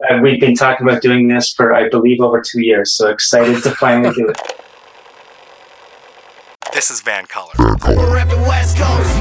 [0.00, 2.92] Uh, we've been talking about doing this for, I believe, over two years.
[2.92, 4.38] So excited to finally do it.
[6.72, 7.54] This is VANCOLOUR.
[7.58, 9.18] We're repping West Coast.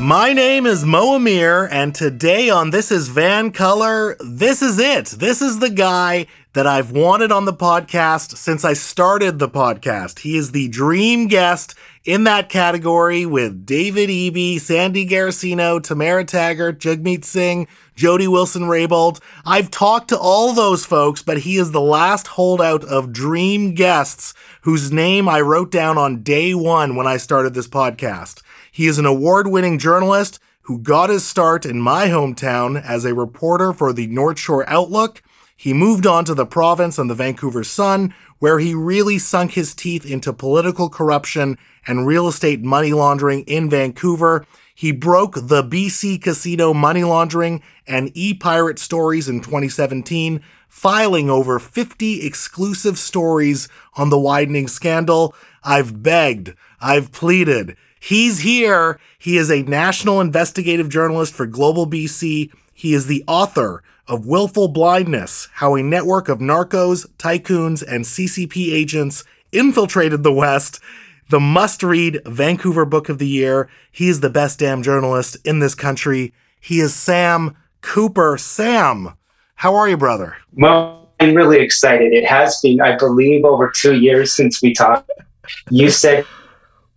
[0.00, 5.06] My name is Mo Amir, and today on This is VANCOLOUR, this is it.
[5.06, 6.26] This is the guy
[6.58, 10.18] that I've wanted on the podcast since I started the podcast.
[10.18, 16.80] He is the dream guest in that category with David Eby, Sandy Garossino, Tamara Taggart,
[16.80, 19.20] Jagmeet Singh, Jody Wilson Raybould.
[19.46, 24.34] I've talked to all those folks, but he is the last holdout of dream guests
[24.62, 28.42] whose name I wrote down on day one when I started this podcast.
[28.72, 33.14] He is an award winning journalist who got his start in my hometown as a
[33.14, 35.22] reporter for the North Shore Outlook.
[35.60, 39.74] He moved on to the province and the Vancouver Sun, where he really sunk his
[39.74, 44.46] teeth into political corruption and real estate money laundering in Vancouver.
[44.72, 51.58] He broke the BC casino money laundering and e pirate stories in 2017, filing over
[51.58, 55.34] 50 exclusive stories on the widening scandal.
[55.64, 57.76] I've begged, I've pleaded.
[57.98, 59.00] He's here.
[59.18, 62.52] He is a national investigative journalist for Global BC.
[62.72, 68.72] He is the author of Wilful Blindness How a Network of Narcos, Tycoons, and CCP
[68.72, 70.80] Agents Infiltrated the West.
[71.30, 73.68] The must read Vancouver Book of the Year.
[73.92, 76.32] He is the best damn journalist in this country.
[76.60, 78.36] He is Sam Cooper.
[78.38, 79.14] Sam,
[79.56, 80.36] how are you, brother?
[80.54, 82.12] Well, I'm really excited.
[82.12, 85.10] It has been, I believe, over two years since we talked.
[85.70, 86.26] You said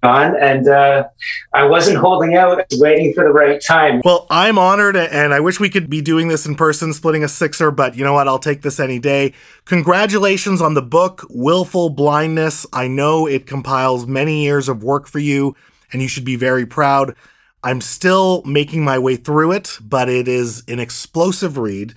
[0.04, 1.08] on, and uh,
[1.54, 4.02] I wasn't holding out, waiting for the right time.
[4.04, 7.28] Well, I'm honored, and I wish we could be doing this in person, splitting a
[7.28, 8.28] sixer, but you know what?
[8.28, 9.34] I'll take this any day.
[9.66, 12.66] Congratulations on the book, Wilful Blindness.
[12.74, 15.56] I know it compiles many years of work for you,
[15.92, 17.16] and you should be very proud.
[17.64, 21.96] I'm still making my way through it, but it is an explosive read.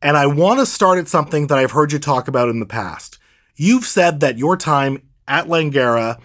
[0.00, 2.66] And I want to start at something that I've heard you talk about in the
[2.66, 3.18] past.
[3.54, 6.18] You've said that your time at Langara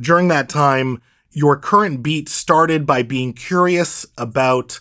[0.00, 1.00] during that time,
[1.32, 4.80] your current beat started by being curious about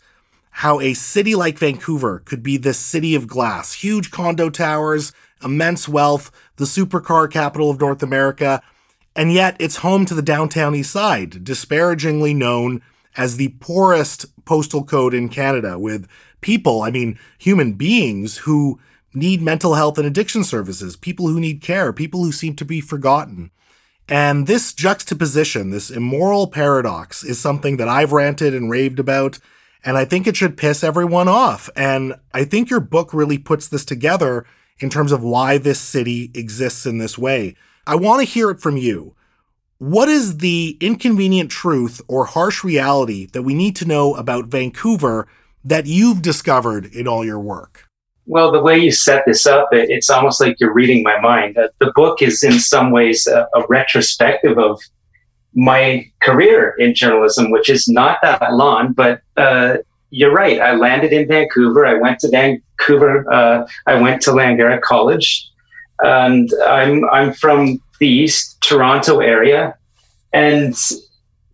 [0.51, 5.13] how a city like Vancouver could be this city of glass, huge condo towers,
[5.43, 8.61] immense wealth, the supercar capital of North America,
[9.15, 12.81] and yet it's home to the downtown east side, disparagingly known
[13.15, 16.07] as the poorest postal code in Canada, with
[16.41, 18.79] people, I mean, human beings who
[19.13, 22.81] need mental health and addiction services, people who need care, people who seem to be
[22.81, 23.51] forgotten.
[24.09, 29.37] And this juxtaposition, this immoral paradox, is something that I've ranted and raved about,
[29.85, 31.69] and I think it should piss everyone off.
[31.75, 34.47] And I think your book really puts this together
[34.79, 37.55] in terms of why this city exists in this way.
[37.85, 39.15] I want to hear it from you.
[39.77, 45.27] What is the inconvenient truth or harsh reality that we need to know about Vancouver
[45.63, 47.88] that you've discovered in all your work?
[48.29, 51.57] Well, the way you set this up, it, it's almost like you're reading my mind.
[51.57, 54.79] Uh, the book is in some ways a, a, retrospective of
[55.55, 59.77] my career in journalism, which is not that long, but uh,
[60.11, 60.61] you're right.
[60.61, 61.87] I landed in Vancouver.
[61.87, 63.25] I went to Vancouver.
[63.33, 65.49] Uh, I went to Langara College,
[66.03, 69.75] and I'm I'm from the East Toronto area,
[70.33, 70.75] and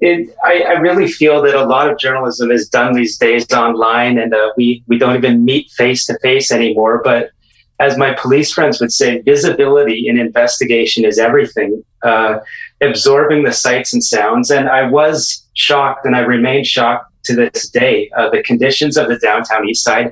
[0.01, 4.17] it, I, I, really feel that a lot of journalism is done these days online,
[4.17, 7.01] and uh, we we don't even meet face to face anymore.
[7.03, 7.31] But
[7.79, 11.83] as my police friends would say, visibility in investigation is everything.
[12.03, 12.39] Uh,
[12.81, 17.69] absorbing the sights and sounds, and I was shocked, and I remain shocked to this
[17.69, 18.09] day.
[18.17, 20.11] Uh, the conditions of the downtown East Side,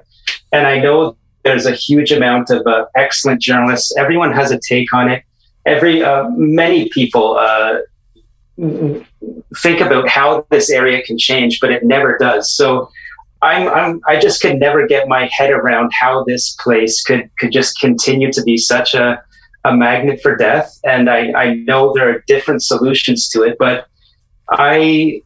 [0.53, 3.95] and I know there's a huge amount of uh, excellent journalists.
[3.97, 5.23] Everyone has a take on it.
[5.65, 7.79] Every uh, many people uh,
[9.57, 12.55] think about how this area can change, but it never does.
[12.55, 12.89] So
[13.41, 17.51] I'm, I'm I just could never get my head around how this place could could
[17.51, 19.21] just continue to be such a
[19.65, 20.77] a magnet for death.
[20.83, 23.87] And I, I know there are different solutions to it, but
[24.49, 25.21] I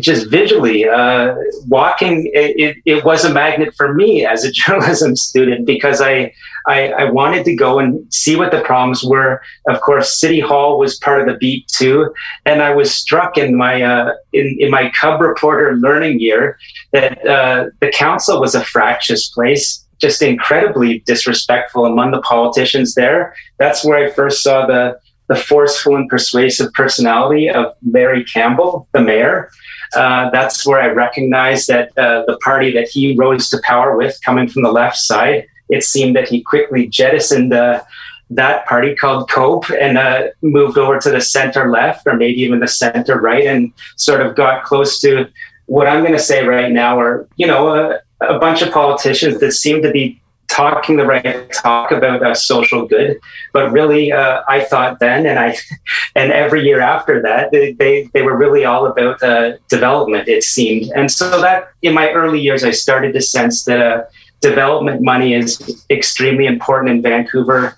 [0.00, 1.34] just visually uh,
[1.66, 6.32] walking it, it, was a magnet for me as a journalism student because I,
[6.66, 9.42] I, I wanted to go and see what the problems were.
[9.68, 12.12] Of course city hall was part of the beat too.
[12.46, 16.58] And i was struck in my uh, in, in my cub reporter learning year
[16.92, 23.34] that uh, the council was a fractious place just incredibly disrespectful among the politicians there.
[23.58, 24.98] That's where i first saw the
[25.28, 29.50] the forceful and persuasive personality of larry campbell the mayor
[29.94, 34.18] uh, that's where I recognized that uh, the party that he rose to power with,
[34.24, 37.82] coming from the left side, it seemed that he quickly jettisoned uh,
[38.30, 42.60] that party called Cope and uh, moved over to the center left or maybe even
[42.60, 45.26] the center right and sort of got close to
[45.66, 49.40] what I'm going to say right now are, you know, a, a bunch of politicians
[49.40, 50.21] that seem to be
[50.52, 53.18] talking the right talk about uh, social good,
[53.52, 55.56] but really, uh, I thought then, and I,
[56.14, 60.28] and every year after that, they they, they were really all about uh, development.
[60.28, 64.04] It seemed, and so that in my early years, I started to sense that uh,
[64.40, 67.76] development money is extremely important in Vancouver.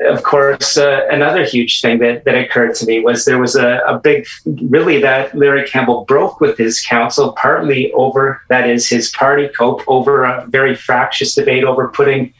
[0.00, 3.80] Of course, uh, another huge thing that, that occurred to me was there was a,
[3.86, 9.10] a big, really, that Larry Campbell broke with his council, partly over, that is, his
[9.10, 12.32] party cope, over a very fractious debate over putting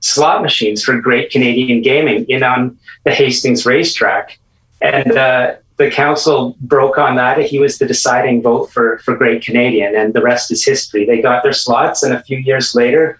[0.00, 4.38] slot machines for great Canadian gaming in on the Hastings racetrack.
[4.82, 7.38] And uh, the council broke on that.
[7.38, 11.06] He was the deciding vote for, for Great Canadian, and the rest is history.
[11.06, 13.18] They got their slots, and a few years later,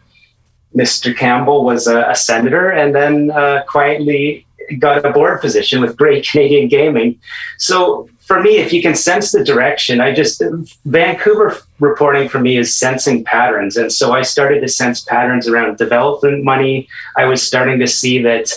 [0.77, 1.17] Mr.
[1.17, 4.47] Campbell was a, a senator and then uh, quietly
[4.79, 7.19] got a board position with Great Canadian Gaming.
[7.59, 10.43] So for me, if you can sense the direction, I just
[10.85, 15.79] Vancouver reporting for me is sensing patterns, and so I started to sense patterns around
[15.79, 16.89] development money.
[17.17, 18.53] I was starting to see that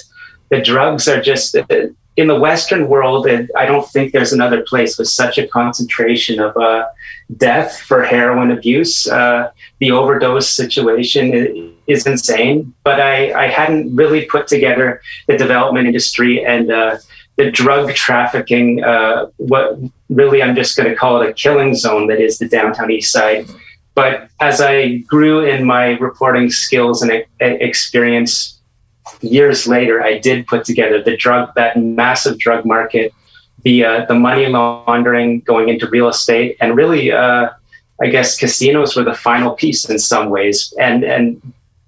[0.49, 1.55] the drugs are just
[2.17, 6.39] in the Western world, and I don't think there's another place with such a concentration
[6.39, 6.87] of uh,
[7.37, 9.07] death for heroin abuse.
[9.07, 15.87] Uh, the overdose situation is insane, but I, I hadn't really put together the development
[15.87, 16.97] industry and uh,
[17.37, 19.77] the drug trafficking, uh, what
[20.09, 23.11] really I'm just going to call it a killing zone that is the downtown east
[23.11, 23.47] side.
[23.95, 28.59] But as I grew in my reporting skills and experience
[29.21, 33.13] years later, I did put together the drug, that massive drug market,
[33.63, 37.49] the, uh, the money laundering going into real estate, and really, uh,
[38.01, 40.73] I guess casinos were the final piece in some ways.
[40.79, 41.41] And, and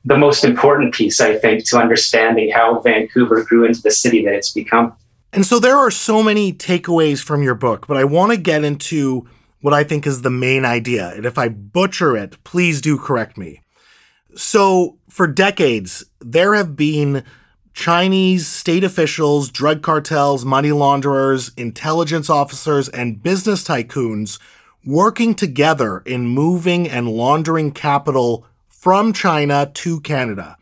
[0.06, 4.34] the most important piece, I think, to understanding how Vancouver grew into the city that
[4.34, 4.96] it's become.
[5.34, 8.64] And so there are so many takeaways from your book, but I want to get
[8.64, 9.28] into
[9.62, 11.14] what I think is the main idea.
[11.14, 13.62] And if I butcher it, please do correct me.
[14.36, 17.24] So, for decades, there have been
[17.74, 24.40] Chinese state officials, drug cartels, money launderers, intelligence officers, and business tycoons
[24.86, 28.46] working together in moving and laundering capital
[28.82, 30.58] from China to Canada.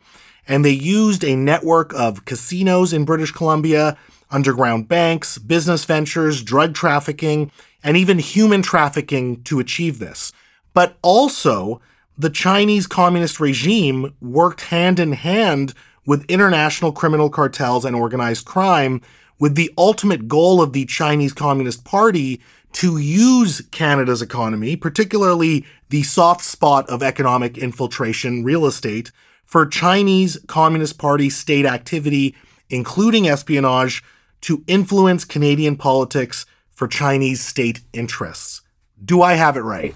[0.46, 3.96] And they used a network of casinos in British Columbia,
[4.30, 7.50] underground banks, business ventures, drug trafficking,
[7.82, 10.32] and even human trafficking to achieve this.
[10.74, 11.80] But also,
[12.18, 15.72] the Chinese communist regime worked hand in hand
[16.04, 19.00] with international criminal cartels and organized crime
[19.38, 26.02] with the ultimate goal of the Chinese Communist Party to use Canada's economy, particularly the
[26.02, 29.10] soft spot of economic infiltration, real estate,
[29.44, 32.36] for Chinese Communist Party state activity,
[32.68, 34.02] including espionage,
[34.42, 38.62] to influence Canadian politics for Chinese state interests.
[39.04, 39.94] Do I have it right?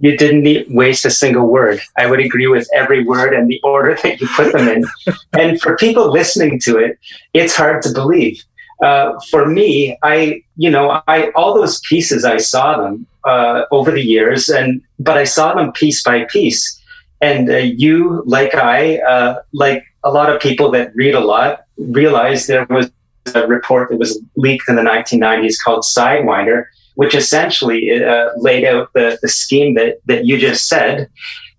[0.00, 1.80] You didn't waste a single word.
[1.96, 4.84] I would agree with every word and the order that you put them in.
[5.32, 6.98] and for people listening to it,
[7.32, 8.42] it's hard to believe
[8.82, 13.92] uh, for me, I, you know, I all those pieces I saw them uh, over
[13.92, 16.78] the years, and but I saw them piece by piece.
[17.20, 21.64] And uh, you, like I, uh, like a lot of people that read a lot,
[21.78, 22.90] realized there was
[23.32, 26.64] a report that was leaked in the 1990s called Sidewinder,
[26.96, 31.08] which essentially uh, laid out the, the scheme that that you just said.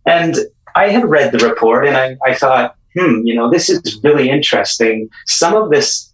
[0.06, 0.36] And
[0.76, 4.30] I had read the report, and I, I thought, hmm, you know, this is really
[4.30, 5.08] interesting.
[5.26, 6.13] Some of this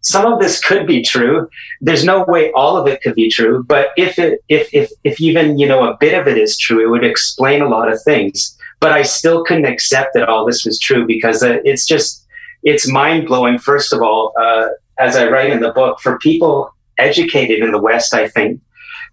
[0.00, 1.48] some of this could be true.
[1.80, 5.20] There's no way all of it could be true, but if it, if, if, if
[5.20, 8.00] even, you know, a bit of it is true, it would explain a lot of
[8.02, 8.56] things.
[8.78, 12.26] But I still couldn't accept that all this was true because uh, it's just,
[12.62, 13.58] it's mind blowing.
[13.58, 17.80] First of all, uh, as I write in the book, for people educated in the
[17.80, 18.60] West, I think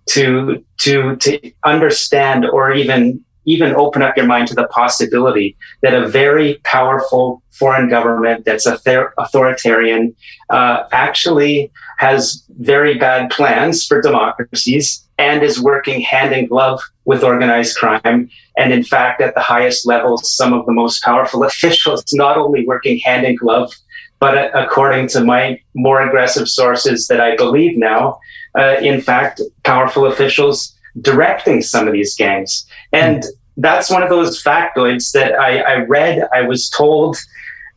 [0.10, 5.94] to, to, to understand or even even open up your mind to the possibility that
[5.94, 10.16] a very powerful foreign government that's authoritarian
[10.50, 17.24] uh, actually has very bad plans for democracies and is working hand in glove with
[17.24, 18.30] organized crime.
[18.58, 22.66] And in fact, at the highest levels, some of the most powerful officials not only
[22.66, 23.74] working hand in glove,
[24.20, 28.20] but uh, according to my more aggressive sources that I believe now,
[28.58, 32.66] uh, in fact, powerful officials directing some of these gangs.
[32.92, 33.24] And
[33.58, 37.18] that's one of those factoids that I, I read, I was told,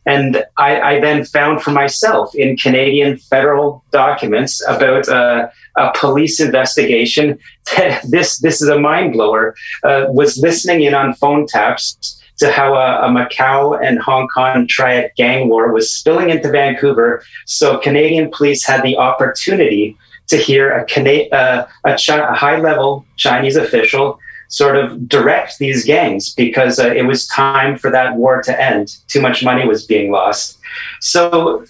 [0.05, 6.39] and I, I, then found for myself in Canadian federal documents about uh, a police
[6.39, 7.37] investigation
[7.75, 9.53] that this this is a mind blower.
[9.83, 14.67] Uh, was listening in on phone taps to how a, a, Macau and Hong Kong
[14.67, 17.23] triad gang war was spilling into Vancouver.
[17.45, 19.97] So Canadian police had the opportunity
[20.27, 24.19] to hear a, Cana- uh, a, Chi- a high level Chinese official
[24.49, 28.97] sort of direct these gangs because uh, it was time for that war to end.
[29.07, 30.59] Too much money was being lost.
[31.01, 31.65] So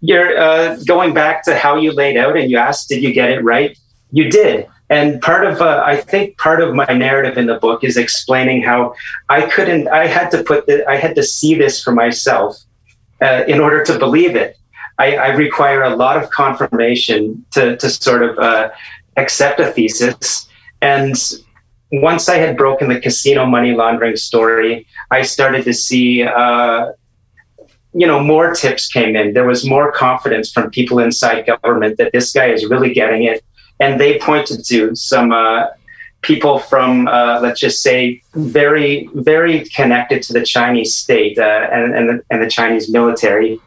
[0.00, 3.30] you're uh, going back to how you laid out and you asked, did you get
[3.30, 3.78] it right?
[4.10, 4.66] You did.
[4.90, 8.62] And part of, uh, I think part of my narrative in the book is explaining
[8.62, 8.94] how
[9.30, 12.58] I couldn't, I had to put the, I had to see this for myself
[13.22, 14.58] uh, in order to believe it.
[14.98, 18.70] I, I, require a lot of confirmation to, to sort of uh,
[19.16, 20.48] accept a thesis.
[20.80, 21.14] And
[21.90, 26.92] once I had broken the casino money laundering story, I started to see, uh,
[27.94, 29.34] you know, more tips came in.
[29.34, 33.44] There was more confidence from people inside government that this guy is really getting it.
[33.80, 35.66] And they pointed to some uh,
[36.22, 41.94] people from, uh, let's just say, very, very connected to the Chinese state uh, and,
[41.94, 43.60] and the, and, the, Chinese military.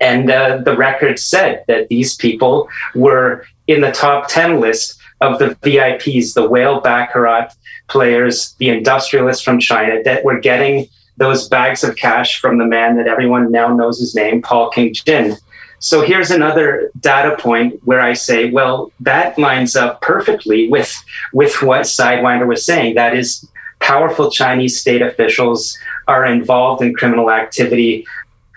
[0.00, 5.38] And uh, the record said that these people were in the top 10 list of
[5.38, 7.54] the VIPs, the whale baccarat
[7.88, 12.96] players, the industrialists from China that were getting those bags of cash from the man
[12.96, 15.36] that everyone now knows his name, Paul King Jin.
[15.78, 20.92] So here's another data point where I say, well, that lines up perfectly with,
[21.32, 22.94] with what Sidewinder was saying.
[22.94, 23.46] That is,
[23.84, 25.76] powerful Chinese state officials
[26.08, 28.06] are involved in criminal activity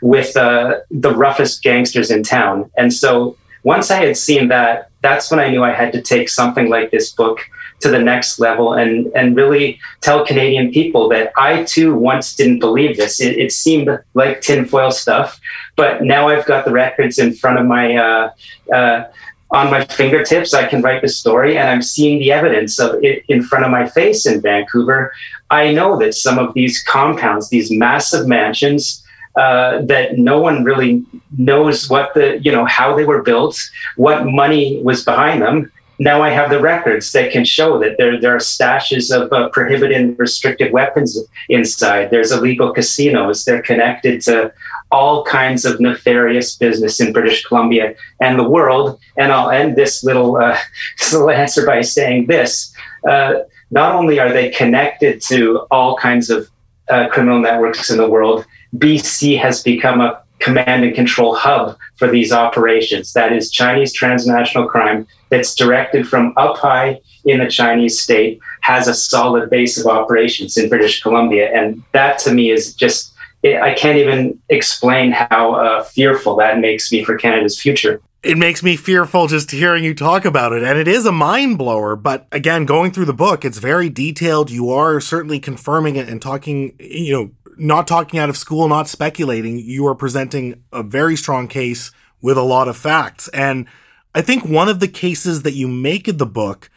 [0.01, 2.69] with uh, the roughest gangsters in town.
[2.77, 6.29] And so once I had seen that, that's when I knew I had to take
[6.29, 7.39] something like this book
[7.79, 12.59] to the next level and and really tell Canadian people that I too once didn't
[12.59, 13.21] believe this.
[13.21, 15.39] It, it seemed like tinfoil stuff,
[15.75, 17.95] but now I've got the records in front of my.
[17.95, 18.31] Uh,
[18.73, 19.03] uh,
[19.51, 23.23] on my fingertips, I can write the story, and I'm seeing the evidence of it
[23.29, 25.13] in front of my face in Vancouver.
[25.49, 29.06] I know that some of these compounds, these massive mansions,
[29.37, 31.05] uh, that no one really
[31.37, 33.57] knows what the you know how they were built,
[33.95, 38.19] what money was behind them, now I have the records that can show that there,
[38.19, 41.17] there are stashes of uh, prohibited and restricted weapons
[41.49, 42.11] inside.
[42.11, 43.45] There's illegal casinos.
[43.45, 44.53] They're connected to
[44.91, 48.99] all kinds of nefarious business in British Columbia and the world.
[49.17, 50.57] And I'll end this little, uh,
[50.99, 52.73] this little answer by saying this.
[53.07, 53.39] Uh,
[53.71, 56.47] not only are they connected to all kinds of
[56.89, 62.09] uh, criminal networks in the world, BC has become a command and control hub for
[62.09, 63.13] these operations.
[63.13, 68.87] That is Chinese transnational crime that's directed from up high in the Chinese state, has
[68.87, 71.51] a solid base of operations in British Columbia.
[71.53, 76.91] And that to me is just, I can't even explain how uh, fearful that makes
[76.91, 78.01] me for Canada's future.
[78.23, 80.63] It makes me fearful just hearing you talk about it.
[80.63, 81.95] And it is a mind blower.
[81.95, 84.49] But again, going through the book, it's very detailed.
[84.49, 88.87] You are certainly confirming it and talking, you know, not talking out of school, not
[88.87, 89.59] speculating.
[89.59, 93.27] You are presenting a very strong case with a lot of facts.
[93.29, 93.67] And
[94.15, 96.69] I think one of the cases that you make in the book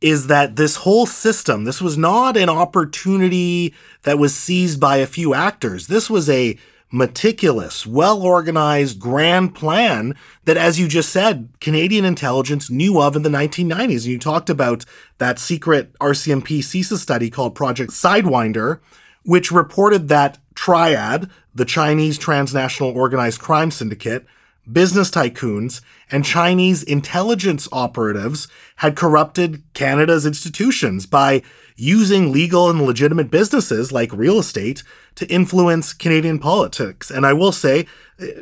[0.00, 3.72] is that this whole system, this was not an opportunity
[4.02, 5.86] that was seized by a few actors.
[5.86, 6.58] This was a
[6.92, 13.22] meticulous, well organized, grand plan that, as you just said, Canadian intelligence knew of in
[13.22, 14.02] the 1990s.
[14.02, 14.84] And you talked about
[15.18, 18.80] that secret RCMP CSIS study called Project Sidewinder,
[19.24, 24.26] which reported that Triad, the Chinese transnational organized crime syndicate,
[24.70, 31.42] business tycoons, and Chinese intelligence operatives had corrupted Canada's institutions by
[31.74, 34.82] using legal and legitimate businesses like real estate
[35.14, 37.10] to influence Canadian politics.
[37.10, 37.86] And I will say,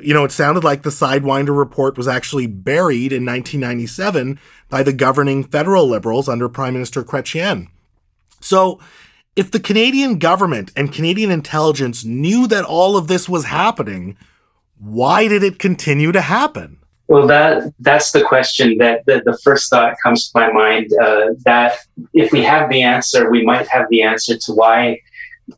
[0.02, 4.92] you know, it sounded like the Sidewinder report was actually buried in 1997 by the
[4.92, 7.68] governing federal liberals under Prime Minister Chrétien.
[8.40, 8.80] So,
[9.36, 14.16] if the Canadian government and Canadian intelligence knew that all of this was happening,
[14.78, 16.78] why did it continue to happen?
[17.08, 20.90] Well, that that's the question that the, first thought comes to my mind.
[21.02, 21.78] Uh, that
[22.14, 25.00] if we have the answer, we might have the answer to why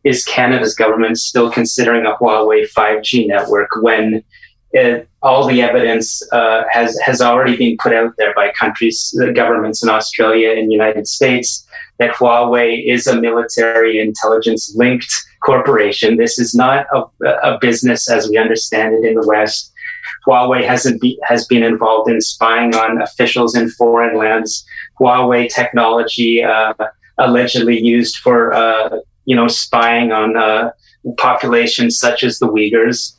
[0.03, 4.25] is Canada's government still considering a Huawei 5G network when
[4.71, 9.31] it, all the evidence uh, has has already been put out there by countries, the
[9.31, 11.67] governments in Australia and United States
[11.99, 15.13] that Huawei is a military intelligence linked
[15.45, 16.17] corporation.
[16.17, 19.73] This is not a, a business as we understand it in the West.
[20.27, 24.65] Huawei hasn't be, has been involved in spying on officials in foreign lands.
[25.01, 26.75] Huawei technology uh,
[27.19, 30.71] allegedly used for uh, you know spying on uh,
[31.19, 33.15] populations such as the Uyghurs.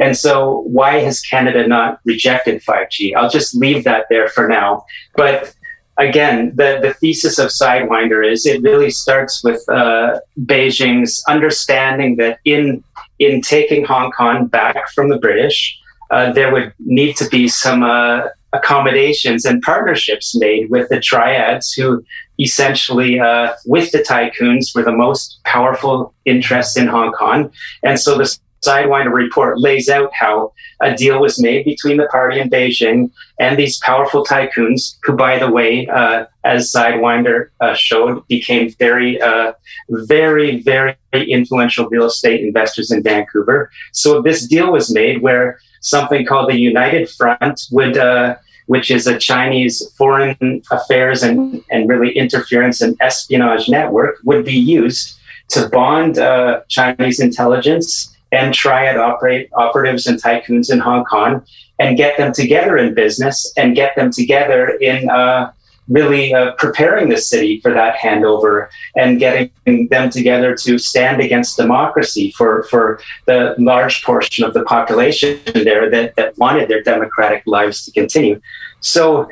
[0.00, 3.16] And so, why has Canada not rejected 5G?
[3.16, 4.84] I'll just leave that there for now.
[5.16, 5.52] But
[5.98, 12.38] again, the, the thesis of Sidewinder is it really starts with uh, Beijing's understanding that
[12.44, 12.82] in
[13.18, 15.76] in taking Hong Kong back from the British,
[16.10, 21.72] uh, there would need to be some uh, accommodations and partnerships made with the triads
[21.72, 22.02] who
[22.40, 27.50] essentially uh, with the tycoons were the most powerful interests in hong kong.
[27.82, 32.38] And so the sidewinder report lays out how a deal was made between the party
[32.40, 38.26] in beijing and these powerful tycoons who by the way uh, as sidewinder uh, showed
[38.28, 39.52] became very uh,
[39.88, 43.70] very very influential real estate investors in vancouver.
[43.92, 49.06] So this deal was made where something called the United Front would, uh, which is
[49.06, 55.18] a Chinese foreign affairs and, and really interference and espionage network, would be used
[55.48, 61.44] to bond uh, Chinese intelligence and triad operate operatives and tycoons in Hong Kong
[61.78, 65.52] and get them together in business and get them together in uh,
[65.88, 71.56] really uh, preparing the city for that handover and getting them together to stand against
[71.56, 77.42] democracy for, for the large portion of the population there that, that wanted their democratic
[77.46, 78.40] lives to continue.
[78.80, 79.28] So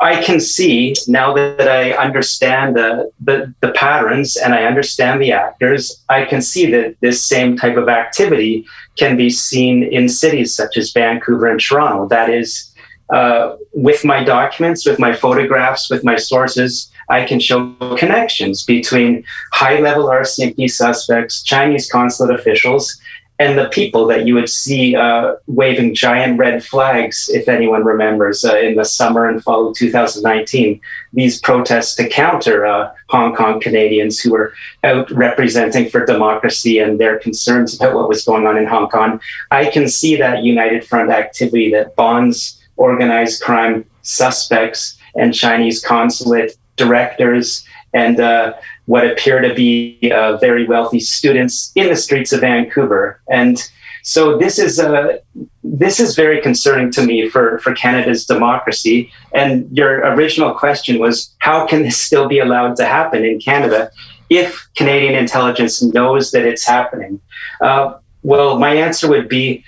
[0.00, 5.32] I can see now that I understand the, the, the patterns and I understand the
[5.32, 8.66] actors, I can see that this same type of activity
[8.96, 12.08] can be seen in cities such as Vancouver and Toronto.
[12.08, 12.69] That is,
[13.12, 19.24] uh, with my documents, with my photographs, with my sources, I can show connections between
[19.52, 23.00] high level RCMP suspects, Chinese consulate officials,
[23.40, 28.44] and the people that you would see uh, waving giant red flags, if anyone remembers,
[28.44, 30.78] uh, in the summer and fall of 2019.
[31.14, 34.52] These protests to counter uh, Hong Kong Canadians who were
[34.84, 39.18] out representing for democracy and their concerns about what was going on in Hong Kong.
[39.50, 46.56] I can see that United Front activity that bonds organized crime suspects and Chinese consulate
[46.76, 48.54] directors and uh,
[48.86, 53.20] what appear to be uh, very wealthy students in the streets of Vancouver.
[53.28, 53.56] And
[54.02, 55.18] so this is uh,
[55.62, 59.12] this is very concerning to me for, for Canada's democracy.
[59.34, 63.90] And your original question was, how can this still be allowed to happen in Canada
[64.30, 67.20] if Canadian intelligence knows that it's happening?
[67.60, 69.64] Uh, well, my answer would be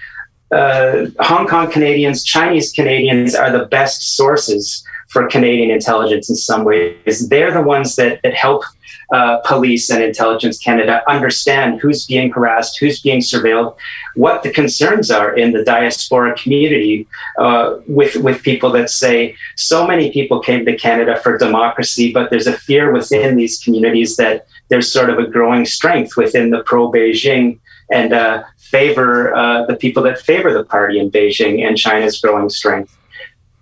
[0.52, 6.64] uh, Hong Kong Canadians, Chinese Canadians are the best sources for Canadian intelligence in some
[6.64, 7.28] ways.
[7.28, 8.64] They're the ones that, that help
[9.12, 13.76] uh, police and intelligence Canada understand who's being harassed, who's being surveilled,
[14.14, 17.06] what the concerns are in the diaspora community
[17.38, 22.30] uh, with, with people that say so many people came to Canada for democracy, but
[22.30, 26.62] there's a fear within these communities that there's sort of a growing strength within the
[26.62, 27.58] pro Beijing
[27.90, 32.48] and uh, favor uh, the people that favor the party in Beijing and China's growing
[32.48, 32.96] strength.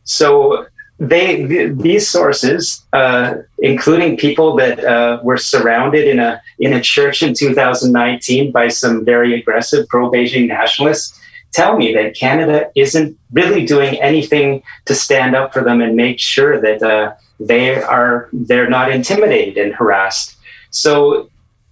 [0.05, 0.67] So
[1.01, 6.81] they th- these sources, uh, including people that uh, were surrounded in a in a
[6.81, 11.19] church in 2019 by some very aggressive pro-Beijing nationalists,
[11.53, 16.21] tell me that Canada isn't really doing anything to stand up for them and make
[16.21, 20.37] sure that uh, they are they're not intimidated and harassed.
[20.71, 21.30] So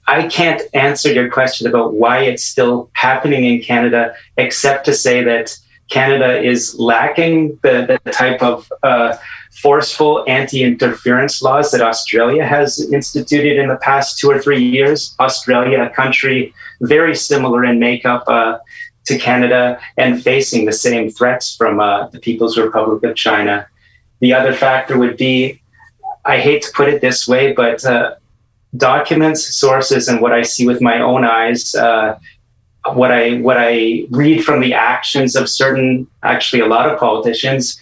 [0.09, 5.23] I can't answer your question about why it's still happening in Canada, except to say
[5.23, 5.55] that
[5.91, 9.17] Canada is lacking the, the type of uh,
[9.61, 15.15] forceful anti interference laws that Australia has instituted in the past two or three years.
[15.21, 18.57] Australia, a country very similar in makeup uh,
[19.05, 23.67] to Canada and facing the same threats from uh, the People's Republic of China.
[24.21, 25.61] The other factor would be
[26.25, 28.15] I hate to put it this way, but uh,
[28.77, 32.19] documents, sources, and what I see with my own eyes, uh,
[32.93, 37.81] what I what I read from the actions of certain, actually a lot of politicians,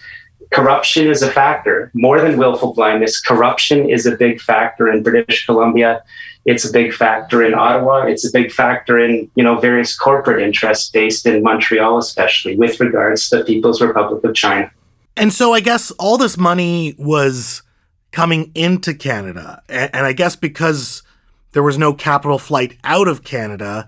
[0.53, 3.20] corruption is a factor more than willful blindness.
[3.20, 6.03] Corruption is a big factor in British Columbia.
[6.44, 8.05] It's a big factor in Ottawa.
[8.07, 12.79] It's a big factor in you know various corporate interests based in Montreal, especially with
[12.81, 14.70] regards to the People's Republic of China.
[15.16, 17.62] And so I guess all this money was
[18.17, 19.63] coming into Canada.
[19.69, 21.03] And, and I guess because
[21.53, 23.87] there was no capital flight out of Canada,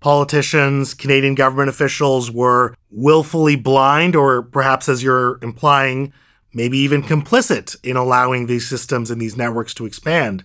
[0.00, 6.14] politicians, Canadian government officials were willfully blind, or perhaps as you're implying,
[6.54, 10.42] maybe even complicit in allowing these systems and these networks to expand.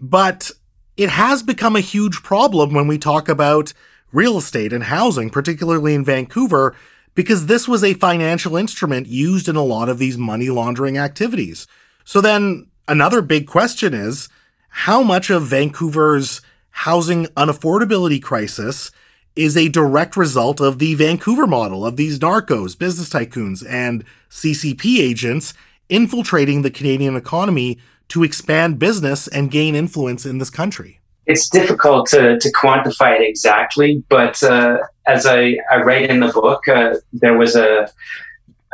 [0.00, 0.50] But
[0.96, 3.74] it has become a huge problem when we talk about
[4.12, 6.74] real estate and housing, particularly in Vancouver,
[7.14, 11.66] because this was a financial instrument used in a lot of these money laundering activities.
[12.06, 14.28] So then another big question is
[14.68, 16.40] how much of Vancouver's
[16.70, 18.92] housing unaffordability crisis
[19.34, 25.00] is a direct result of the Vancouver model of these narcos, business tycoons, and CCP
[25.00, 25.52] agents
[25.88, 27.76] infiltrating the Canadian economy
[28.08, 31.00] to expand business and gain influence in this country?
[31.26, 36.28] It's difficult to, to quantify it exactly, but uh, as I, I write in the
[36.28, 37.88] book, uh, there was a,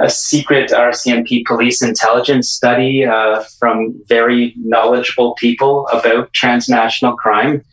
[0.03, 7.65] a secret RCMP police intelligence study uh, from very knowledgeable people about transnational crime.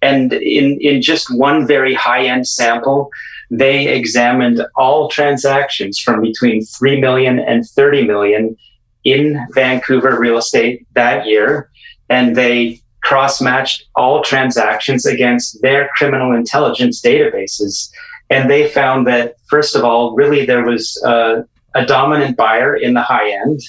[0.00, 3.10] And in, in just one very high end sample,
[3.50, 8.56] they examined all transactions from between 3 million and 30 million
[9.04, 11.70] in Vancouver real estate that year.
[12.08, 17.90] And they cross matched all transactions against their criminal intelligence databases.
[18.30, 21.42] And they found that, first of all, really there was uh,
[21.74, 23.60] a dominant buyer in the high end,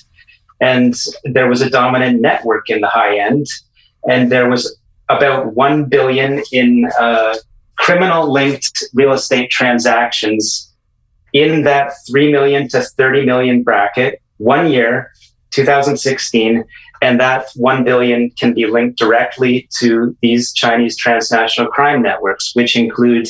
[0.61, 3.47] and there was a dominant network in the high end,
[4.09, 4.77] and there was
[5.09, 7.35] about 1 billion in uh,
[7.77, 10.73] criminal linked real estate transactions
[11.33, 15.11] in that 3 million to 30 million bracket one year
[15.51, 16.63] 2016
[17.01, 22.75] and that 1 billion can be linked directly to these chinese transnational crime networks which
[22.75, 23.27] include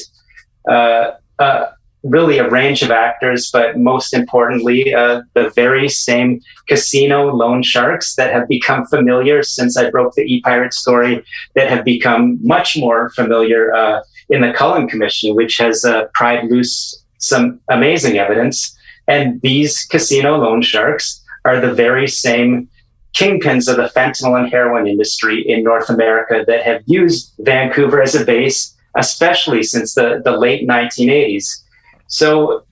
[0.70, 1.66] uh, uh,
[2.06, 8.16] really a range of actors but most importantly uh, the very same casino loan sharks
[8.16, 11.24] that have become familiar since i broke the e-pirate story
[11.56, 16.50] that have become much more familiar uh, in the Cullen Commission, which has uh, pried
[16.50, 18.76] loose some amazing evidence.
[19.08, 22.68] And these casino loan sharks are the very same
[23.16, 28.16] kingpins of the fentanyl and heroin industry in North America that have used Vancouver as
[28.16, 31.62] a base, especially since the, the late 1980s.
[32.08, 32.64] So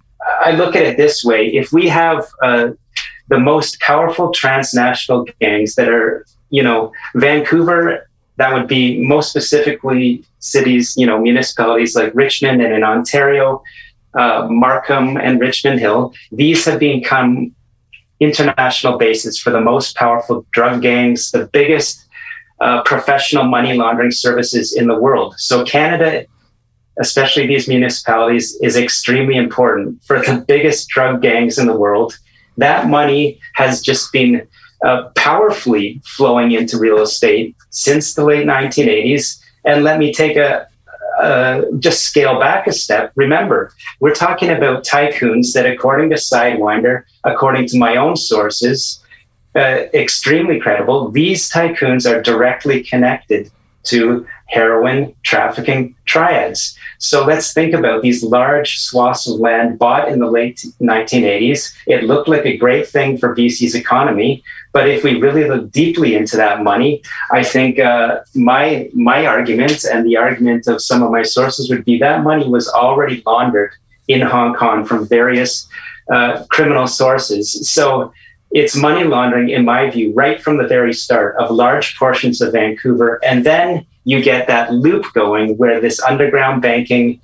[0.42, 2.70] I look at it this way if we have uh,
[3.30, 10.24] the most powerful transnational gangs that are, you know, Vancouver that would be most specifically
[10.40, 13.62] cities, you know, municipalities like Richmond and in Ontario,
[14.16, 16.14] uh, Markham and Richmond Hill.
[16.32, 17.54] These have become
[18.20, 22.08] international bases for the most powerful drug gangs, the biggest
[22.60, 25.36] uh, professional money laundering services in the world.
[25.38, 26.26] So Canada,
[27.00, 32.18] especially these municipalities, is extremely important for the biggest drug gangs in the world.
[32.58, 34.48] That money has just been
[34.86, 39.40] uh, powerfully flowing into real estate since the late 1980s.
[39.66, 40.68] And let me take a
[41.20, 43.12] uh, just scale back a step.
[43.16, 49.00] Remember, we're talking about tycoons that, according to Sidewinder, according to my own sources,
[49.56, 51.12] uh, extremely credible.
[51.12, 53.52] These tycoons are directly connected
[53.84, 56.78] to heroin trafficking triads.
[57.00, 61.74] So let's think about these large swaths of land bought in the late 1980s.
[61.88, 64.44] It looked like a great thing for BC's economy.
[64.72, 69.84] But if we really look deeply into that money, I think uh, my my argument
[69.86, 73.72] and the argument of some of my sources would be that money was already laundered
[74.08, 75.68] in Hong Kong from various
[76.12, 77.46] uh, criminal sources.
[77.70, 78.12] So
[78.54, 82.54] it's money laundering, in my view, right from the very start of large portions of
[82.54, 83.20] Vancouver.
[83.24, 87.20] And then you get that loop going where this underground banking,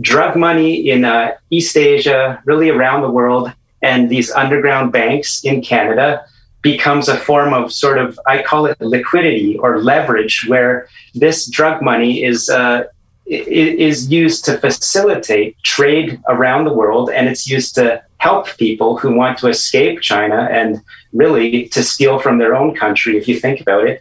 [0.00, 5.62] drug money in uh, East Asia, really around the world, and these underground banks in
[5.62, 6.24] Canada
[6.62, 11.82] becomes a form of sort of, I call it liquidity or leverage, where this drug
[11.82, 12.48] money is.
[12.48, 12.84] Uh,
[13.24, 19.12] is used to facilitate trade around the world and it's used to help people who
[19.12, 20.80] want to escape China and
[21.12, 24.00] really to steal from their own country, if you think about it,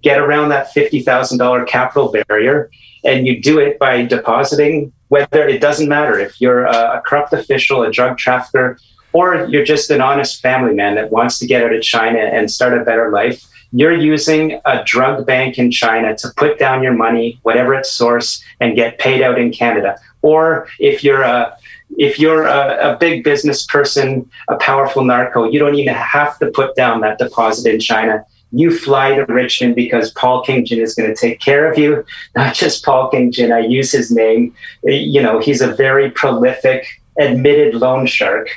[0.00, 2.70] get around that $50,000 capital barrier.
[3.04, 7.82] And you do it by depositing, whether it doesn't matter if you're a, corrupt official,
[7.82, 8.78] a drug trafficker,
[9.12, 12.48] or you're just an honest family man that wants to get out of China and
[12.48, 13.44] start a better life.
[13.72, 18.40] You're using a drug bank in China to put down your money, whatever its source,
[18.60, 19.98] and get paid out in Canada.
[20.22, 21.56] Or if you're a
[21.96, 26.50] if you're a, a, big business person, a powerful narco, you don't even have to
[26.50, 28.24] put down that deposit in China.
[28.52, 32.04] You fly to Richmond because Paul King Jin is going to take care of you.
[32.36, 34.54] Not just Paul King Jin, I use his name.
[34.82, 36.86] You know, he's a very prolific,
[37.18, 38.48] admitted loan shark.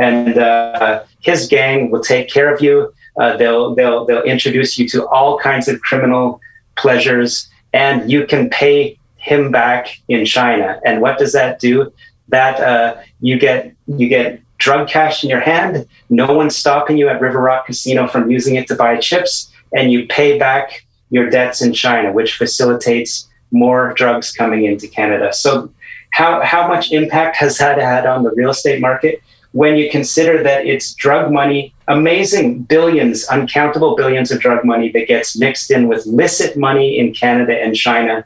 [0.00, 2.94] And uh, his gang will take care of you.
[3.18, 6.40] Uh, they'll, they'll, they'll introduce you to all kinds of criminal
[6.76, 10.80] pleasures, and you can pay him back in China.
[10.84, 11.92] And what does that do?
[12.30, 15.86] That uh, you get you get drug cash in your hand.
[16.08, 19.92] No one's stopping you at River Rock Casino from using it to buy chips, and
[19.92, 25.32] you pay back your debts in China, which facilitates more drugs coming into Canada.
[25.32, 25.72] So,
[26.10, 29.22] how how much impact has that had on the real estate market?
[29.52, 35.08] When you consider that it's drug money, amazing billions, uncountable billions of drug money that
[35.08, 38.24] gets mixed in with licit money in Canada and China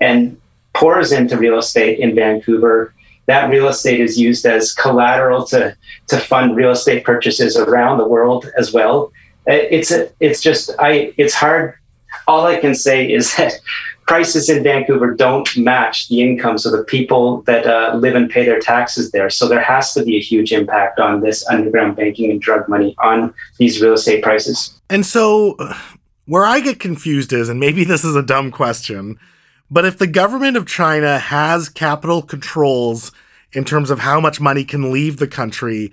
[0.00, 0.40] and
[0.72, 2.94] pours into real estate in Vancouver
[3.26, 5.76] that real estate is used as collateral to
[6.08, 9.12] to fund real estate purchases around the world as well.
[9.48, 11.74] Uh, it's a, it's just I it's hard.
[12.26, 13.54] All I can say is that
[14.06, 18.44] prices in Vancouver don't match the incomes of the people that uh, live and pay
[18.44, 19.30] their taxes there.
[19.30, 22.94] So there has to be a huge impact on this underground banking and drug money
[22.98, 24.80] on these real estate prices.
[24.90, 25.56] And so,
[26.26, 29.18] where I get confused is, and maybe this is a dumb question,
[29.72, 33.10] but if the government of China has capital controls
[33.54, 35.90] in terms of how much money can leave the country,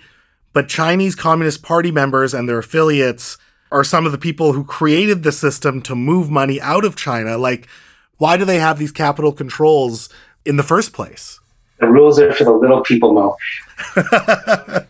[0.52, 3.38] but Chinese Communist Party members and their affiliates
[3.72, 7.38] are some of the people who created the system to move money out of China,
[7.38, 7.70] like,
[8.18, 10.10] why do they have these capital controls
[10.44, 11.40] in the first place?
[11.80, 13.38] The rules are for the little people, Mo.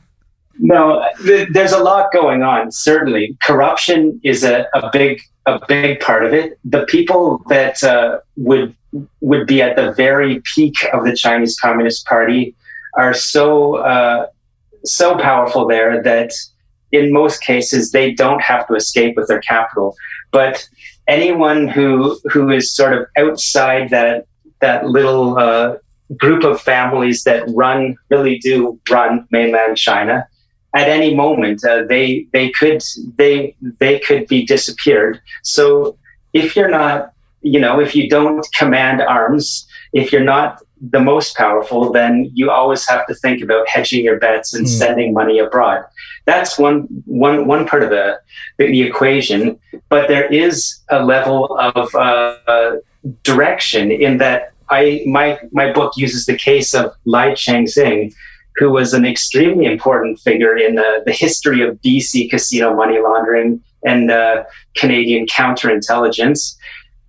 [0.59, 2.71] no, th- there's a lot going on.
[2.71, 6.59] Certainly, corruption is a, a big a big part of it.
[6.63, 8.75] The people that uh, would
[9.21, 12.55] would be at the very peak of the Chinese Communist Party
[12.97, 14.27] are so uh,
[14.85, 16.31] so powerful there that
[16.91, 19.95] in most cases they don't have to escape with their capital.
[20.31, 20.67] But
[21.07, 24.25] anyone who who is sort of outside that
[24.61, 25.75] that little uh,
[26.17, 30.27] group of families that run really do run mainland China.
[30.75, 32.83] At any moment, uh, they they could
[33.17, 35.19] they they could be disappeared.
[35.43, 35.97] So
[36.33, 41.35] if you're not, you know, if you don't command arms, if you're not the most
[41.35, 44.69] powerful, then you always have to think about hedging your bets and mm.
[44.69, 45.83] sending money abroad.
[46.25, 48.19] That's one one one part of the
[48.57, 49.59] the equation.
[49.89, 52.77] But there is a level of uh,
[53.23, 58.13] direction in that I my my book uses the case of Lai Chang-xing,
[58.55, 63.61] who was an extremely important figure in the, the history of BC casino money laundering
[63.83, 64.43] and uh,
[64.75, 66.55] Canadian counterintelligence.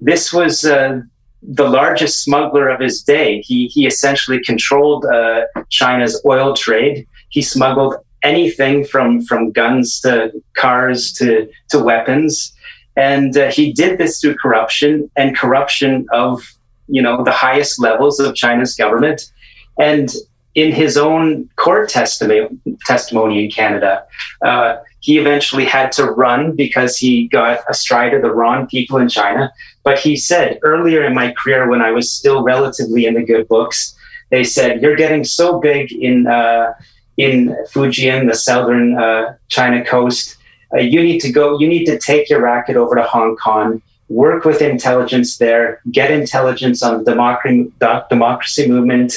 [0.01, 1.01] This was uh,
[1.43, 3.41] the largest smuggler of his day.
[3.43, 7.07] He, he essentially controlled uh, China's oil trade.
[7.29, 12.53] He smuggled anything from, from guns to cars to, to weapons.
[12.97, 16.43] And uh, he did this through corruption and corruption of,
[16.89, 19.31] you know, the highest levels of China's government.
[19.79, 20.13] And
[20.55, 22.49] in his own court testimony,
[22.85, 24.05] testimony in Canada,
[24.45, 29.09] uh, he eventually had to run because he got astride of the wrong people in
[29.09, 29.51] China.
[29.83, 33.49] But he said earlier in my career, when I was still relatively in the good
[33.49, 33.97] books,
[34.31, 36.75] they said, You're getting so big in, uh,
[37.17, 40.37] in Fujian, the southern uh, China coast.
[40.73, 43.83] Uh, you need to go, you need to take your racket over to Hong Kong,
[44.09, 47.73] work with intelligence there, get intelligence on the democracy,
[48.09, 49.15] democracy movement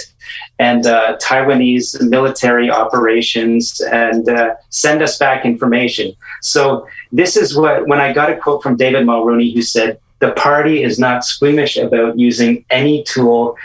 [0.59, 6.13] and uh, Taiwanese military operations and uh, send us back information.
[6.41, 10.31] So this is what, when I got a quote from David Mulroney who said, the
[10.31, 13.57] party is not squeamish about using any tool.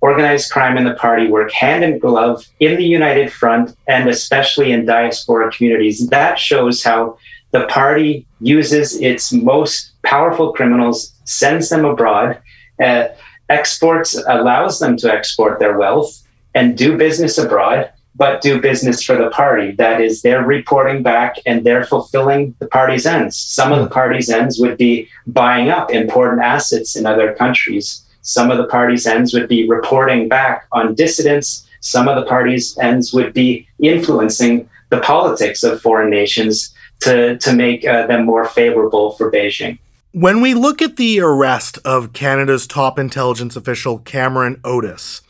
[0.00, 4.70] Organized crime and the party work hand in glove in the United Front and especially
[4.70, 6.08] in diaspora communities.
[6.08, 7.18] That shows how
[7.50, 12.40] the party uses its most powerful criminals, sends them abroad.
[12.80, 13.08] Uh,
[13.48, 16.12] exports allows them to export their wealth
[16.54, 19.70] and do business abroad, but do business for the party.
[19.70, 23.34] That is, they're reporting back and they're fulfilling the party's ends.
[23.34, 28.04] Some of the party's ends would be buying up important assets in other countries.
[28.20, 31.66] Some of the party's ends would be reporting back on dissidents.
[31.80, 37.54] Some of the party's ends would be influencing the politics of foreign nations to, to
[37.54, 39.78] make uh, them more favorable for Beijing.
[40.12, 45.22] When we look at the arrest of Canada's top intelligence official, Cameron Ortis,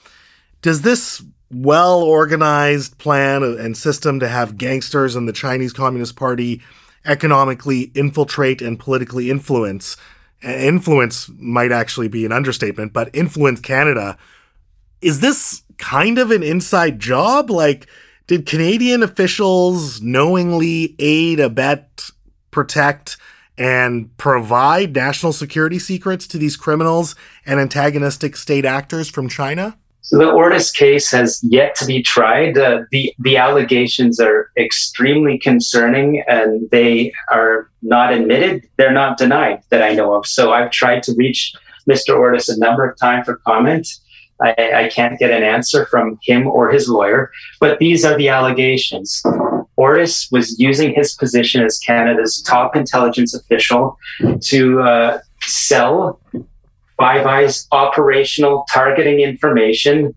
[0.61, 6.63] does this well organized plan and system to have gangsters and the Chinese Communist Party
[7.05, 9.97] economically infiltrate and politically influence,
[10.43, 14.17] influence might actually be an understatement, but influence Canada,
[15.01, 17.51] is this kind of an inside job?
[17.51, 17.87] Like,
[18.27, 22.11] did Canadian officials knowingly aid, abet,
[22.51, 23.17] protect?
[23.59, 29.77] and provide national security secrets to these criminals and antagonistic state actors from China?
[30.03, 32.57] So the Ortis case has yet to be tried.
[32.57, 38.69] Uh, the the allegations are extremely concerning, and they are not admitted.
[38.77, 40.27] They're not denied that I know of.
[40.27, 41.55] So I've tried to reach
[41.89, 42.17] Mr.
[42.19, 43.89] Ortis a number of times for comment.
[44.43, 48.31] I, I can't get an answer from him or his lawyer, but these are the
[48.31, 49.23] allegations.
[49.77, 53.99] Ortis was using his position as Canada's top intelligence official
[54.43, 56.21] to uh, sell
[57.01, 60.15] Five Eyes operational targeting information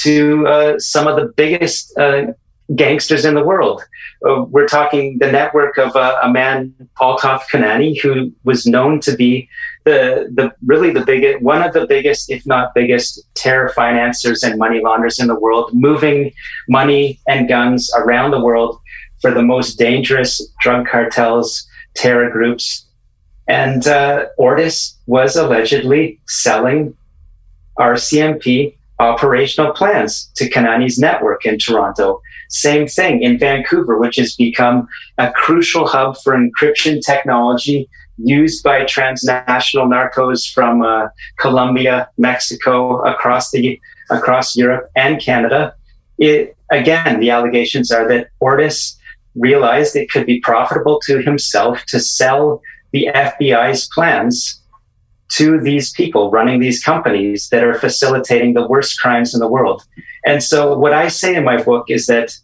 [0.00, 2.26] to uh, some of the biggest uh,
[2.74, 3.82] gangsters in the world.
[4.28, 9.16] Uh, we're talking the network of uh, a man, Altaf Khanani, who was known to
[9.16, 9.48] be
[9.84, 14.58] the the really the biggest one of the biggest, if not biggest, terror financiers and
[14.58, 16.30] money launderers in the world, moving
[16.68, 18.78] money and guns around the world
[19.22, 22.87] for the most dangerous drug cartels, terror groups,
[23.48, 26.94] and uh, Ortis was allegedly selling
[27.78, 32.20] RCMP operational plans to Khanani's network in Toronto.
[32.50, 38.84] Same thing in Vancouver, which has become a crucial hub for encryption technology used by
[38.84, 41.08] transnational narcos from uh,
[41.38, 43.80] Colombia, Mexico, across the
[44.10, 45.74] across Europe and Canada.
[46.18, 48.96] It, again, the allegations are that Ortis
[49.36, 52.60] realized it could be profitable to himself to sell
[52.92, 54.60] the FBI's plans
[55.30, 59.84] to these people running these companies that are facilitating the worst crimes in the world.
[60.24, 62.34] And so, what I say in my book is that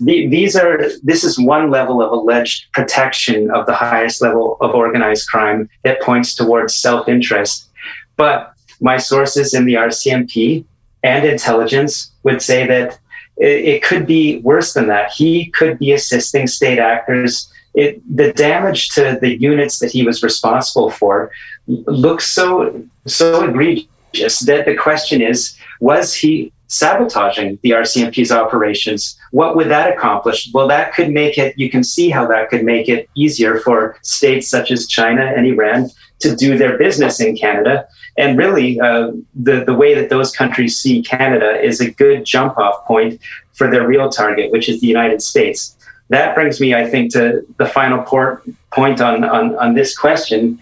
[0.00, 4.74] the, these are this is one level of alleged protection of the highest level of
[4.74, 7.68] organized crime that points towards self-interest.
[8.16, 10.64] But my sources in the RCMP
[11.04, 12.98] and intelligence would say that
[13.36, 15.12] it, it could be worse than that.
[15.12, 20.22] He could be assisting state actors it, the damage to the units that he was
[20.22, 21.30] responsible for
[21.66, 29.18] looks so so egregious that the question is was he sabotaging the RCMP's operations?
[29.30, 30.50] What would that accomplish?
[30.52, 33.96] Well that could make it you can see how that could make it easier for
[34.02, 37.86] states such as China and Iran to do their business in Canada.
[38.18, 42.58] And really uh, the the way that those countries see Canada is a good jump
[42.58, 43.20] off point
[43.54, 45.76] for their real target which is the United States
[46.12, 50.58] that brings me, I think, to the final port, point on, on, on this question.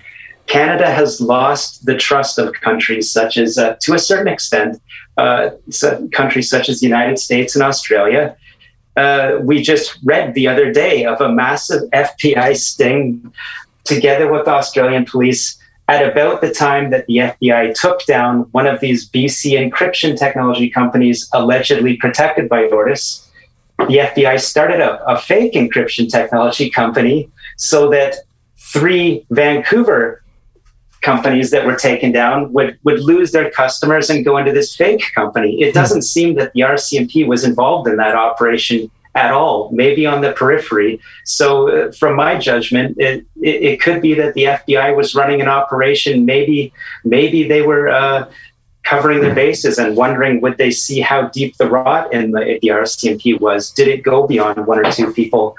[0.46, 4.80] Canada has lost the trust of countries such as, uh, to a certain extent,
[5.16, 5.50] uh,
[6.12, 8.36] countries such as the United States and Australia.
[8.96, 13.32] Uh, we just read the other day of a massive FBI sting
[13.84, 15.56] together with Australian police
[15.88, 20.70] at about the time that the FBI took down one of these BC encryption technology
[20.70, 23.29] companies allegedly protected by Ortis
[23.88, 28.16] the FBI started a, a fake encryption technology company so that
[28.56, 30.22] three Vancouver
[31.02, 35.02] companies that were taken down would, would lose their customers and go into this fake
[35.14, 35.60] company.
[35.60, 35.74] It hmm.
[35.74, 40.32] doesn't seem that the RCMP was involved in that operation at all, maybe on the
[40.32, 41.00] periphery.
[41.24, 45.40] So, uh, from my judgment, it, it, it, could be that the FBI was running
[45.40, 46.24] an operation.
[46.24, 46.72] Maybe,
[47.04, 48.30] maybe they were uh,
[48.82, 52.68] covering their bases and wondering would they see how deep the rot in the, the
[52.68, 53.70] RCMP was?
[53.70, 55.56] Did it go beyond one or two people?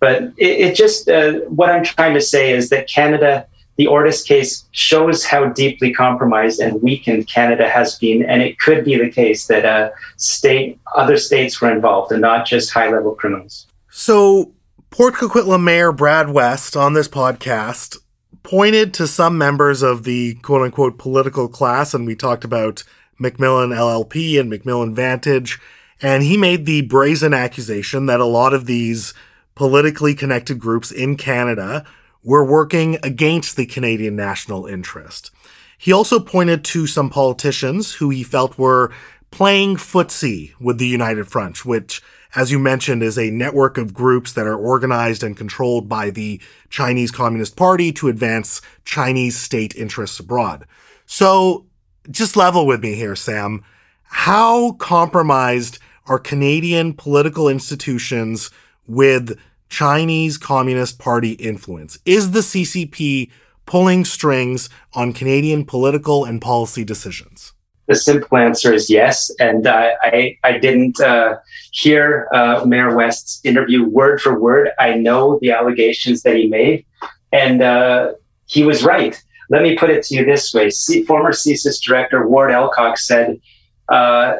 [0.00, 4.26] But it, it just, uh, what I'm trying to say is that Canada, the Ortis
[4.26, 8.24] case shows how deeply compromised and weakened Canada has been.
[8.24, 12.46] And it could be the case that uh, state, other states were involved and not
[12.46, 13.66] just high level criminals.
[13.90, 14.52] So,
[14.90, 17.96] Port Coquitlam Mayor Brad West on this podcast
[18.42, 22.84] pointed to some members of the quote unquote political class, and we talked about
[23.20, 25.60] McMillan LLP and McMillan Vantage,
[26.00, 29.14] and he made the brazen accusation that a lot of these
[29.54, 31.84] politically connected groups in Canada
[32.24, 35.30] were working against the Canadian national interest.
[35.76, 38.92] He also pointed to some politicians who he felt were
[39.30, 42.02] playing footsie with the United Front, which
[42.34, 46.40] as you mentioned, is a network of groups that are organized and controlled by the
[46.70, 50.66] Chinese Communist Party to advance Chinese state interests abroad.
[51.04, 51.66] So
[52.10, 53.62] just level with me here, Sam.
[54.04, 58.50] How compromised are Canadian political institutions
[58.86, 61.98] with Chinese Communist Party influence?
[62.04, 63.30] Is the CCP
[63.66, 67.51] pulling strings on Canadian political and policy decisions?
[67.88, 69.30] The simple answer is yes.
[69.40, 71.36] And uh, I, I didn't uh,
[71.72, 74.70] hear uh, Mayor West's interview word for word.
[74.78, 76.84] I know the allegations that he made,
[77.32, 78.12] and uh,
[78.46, 79.20] he was right.
[79.50, 83.40] Let me put it to you this way: C- former CSIS director Ward Elcock said,
[83.88, 84.36] uh,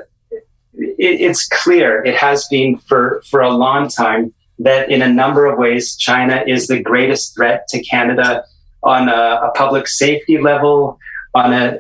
[0.75, 5.47] it, "It's clear it has been for for a long time that in a number
[5.47, 8.45] of ways China is the greatest threat to Canada
[8.85, 10.99] on a, a public safety level,
[11.35, 11.79] on a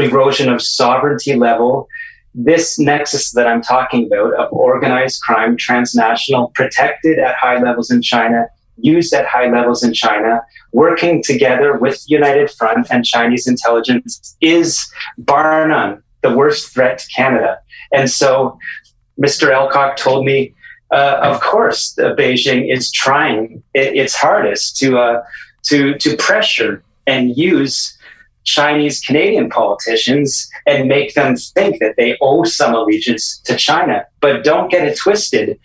[0.00, 1.88] erosion of sovereignty level,
[2.34, 8.02] this nexus that I'm talking about of organized crime, transnational, protected at high levels in
[8.02, 14.36] China, used at high levels in China, working together with United Front and Chinese intelligence
[14.40, 17.58] is bar none the worst threat to Canada.
[17.92, 18.58] And so
[19.20, 19.48] Mr.
[19.48, 20.54] Elcock told me,
[20.90, 25.22] uh, of course, uh, Beijing is trying its hardest to uh,
[25.64, 27.95] to to pressure and use
[28.46, 34.06] Chinese Canadian politicians and make them think that they owe some allegiance to China.
[34.20, 35.58] But don't get it twisted.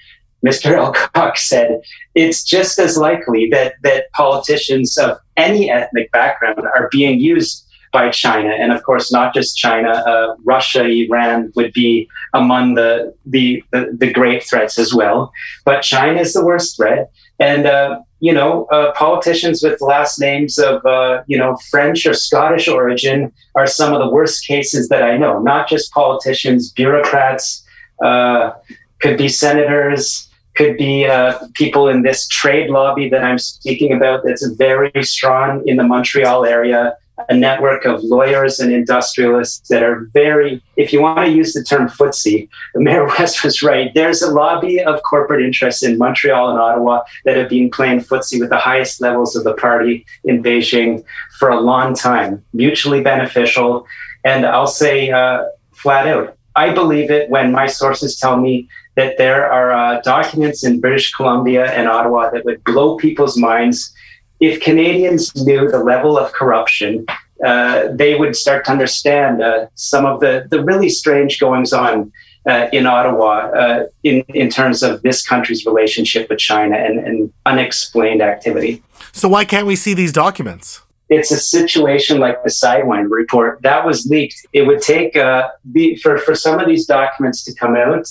[0.45, 0.75] Mr.
[1.15, 1.81] Elcock said,
[2.15, 8.09] it's just as likely that, that politicians of any ethnic background are being used by
[8.09, 8.49] China.
[8.49, 13.95] And of course, not just China, uh, Russia, Iran would be among the, the, the,
[13.97, 15.31] the, great threats as well.
[15.65, 17.11] But China is the worst threat.
[17.41, 22.13] And, uh, you know, uh, politicians with last names of, uh, you know, French or
[22.13, 27.65] Scottish origin are some of the worst cases that I know, not just politicians, bureaucrats,
[28.03, 28.51] uh,
[28.99, 34.21] could be senators, could be uh, people in this trade lobby that I'm speaking about
[34.23, 36.95] that's very strong in the Montreal area,
[37.29, 41.63] a network of lawyers and industrialists that are very, if you want to use the
[41.63, 43.93] term footsie, Mayor West was right.
[43.93, 48.39] There's a lobby of corporate interests in Montreal and Ottawa that have been playing footsie
[48.39, 51.03] with the highest levels of the party in Beijing
[51.39, 53.85] for a long time, mutually beneficial.
[54.23, 59.17] And I'll say uh, flat out, I believe it when my sources tell me that
[59.17, 63.93] there are uh, documents in British Columbia and Ottawa that would blow people's minds.
[64.41, 67.05] If Canadians knew the level of corruption,
[67.45, 72.11] uh, they would start to understand uh, some of the, the really strange goings on
[72.47, 77.31] uh, in Ottawa uh, in, in terms of this country's relationship with China and, and
[77.45, 78.81] unexplained activity.
[79.11, 80.81] So, why can't we see these documents?
[81.11, 84.45] it's a situation like the Sidewinder report that was leaked.
[84.53, 88.05] It would take uh, the, for for some of these documents to come out.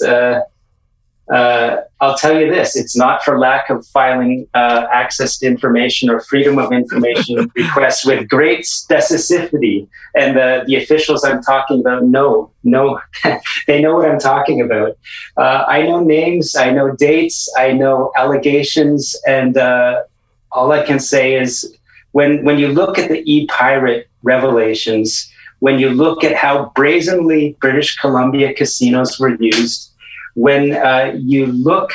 [1.30, 6.10] Uh, I'll tell you this: it's not for lack of filing uh, access to information
[6.10, 9.86] or freedom of information requests with great specificity.
[10.16, 13.00] And the the officials I'm talking about know know
[13.66, 14.98] they know what I'm talking about.
[15.36, 20.02] Uh, I know names, I know dates, I know allegations, and uh,
[20.50, 21.76] all I can say is
[22.12, 27.96] when when you look at the e-pirate revelations, when you look at how brazenly British
[27.96, 29.89] Columbia casinos were used,
[30.34, 31.90] when uh, you look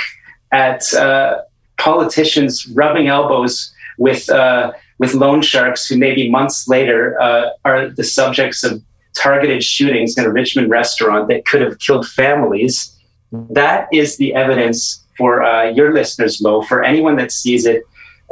[0.51, 1.41] at uh,
[1.77, 8.03] politicians rubbing elbows with uh, with loan sharks who maybe months later uh, are the
[8.03, 8.81] subjects of
[9.15, 12.97] targeted shootings in a Richmond restaurant that could have killed families,
[13.31, 17.83] that is the evidence for uh, your listeners, Mo, for anyone that sees it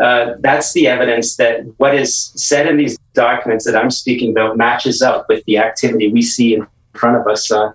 [0.01, 4.57] uh, that's the evidence that what is said in these documents that I'm speaking about
[4.57, 7.71] matches up with the activity we see in front of us uh,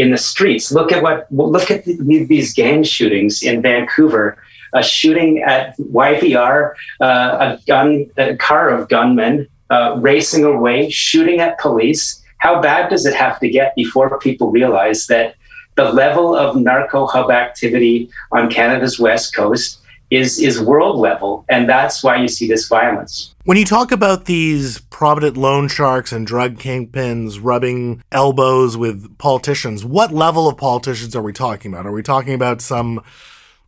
[0.00, 0.72] in the streets.
[0.72, 4.42] Look at what look at the, these gang shootings in Vancouver.
[4.72, 11.40] A shooting at YVR, uh, a gun, a car of gunmen uh, racing away, shooting
[11.40, 12.22] at police.
[12.38, 15.34] How bad does it have to get before people realize that
[15.74, 19.80] the level of narco hub activity on Canada's west coast
[20.10, 23.34] is is world level, and that's why you see this violence.
[23.50, 29.84] When you talk about these prominent loan sharks and drug kingpins rubbing elbows with politicians,
[29.84, 31.84] what level of politicians are we talking about?
[31.84, 33.02] Are we talking about some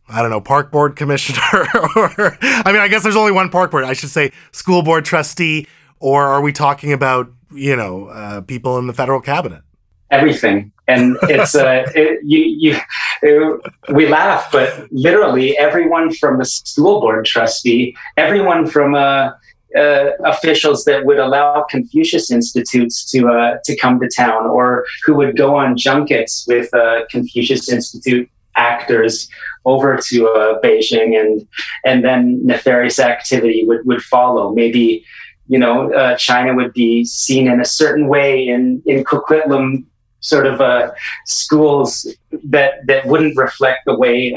[0.07, 1.41] I don't know, park board commissioner,
[1.97, 3.83] or I mean, I guess there's only one park board.
[3.83, 5.67] I should say school board trustee,
[5.99, 9.63] or are we talking about you know uh, people in the federal cabinet?
[10.11, 12.79] Everything, and it's uh, it, you
[13.21, 13.61] you
[13.93, 19.31] we laugh, but literally everyone from the school board trustee, everyone from uh,
[19.75, 25.15] uh, officials that would allow Confucius Institutes to uh, to come to town, or who
[25.15, 29.27] would go on junkets with uh, Confucius Institute actors
[29.65, 31.47] over to uh, Beijing, and
[31.85, 34.53] and then nefarious activity would would follow.
[34.53, 35.03] Maybe
[35.47, 39.85] you know uh, China would be seen in a certain way in in Coquitlam
[40.19, 40.91] sort of
[41.25, 42.07] schools
[42.43, 44.33] that that wouldn't reflect the way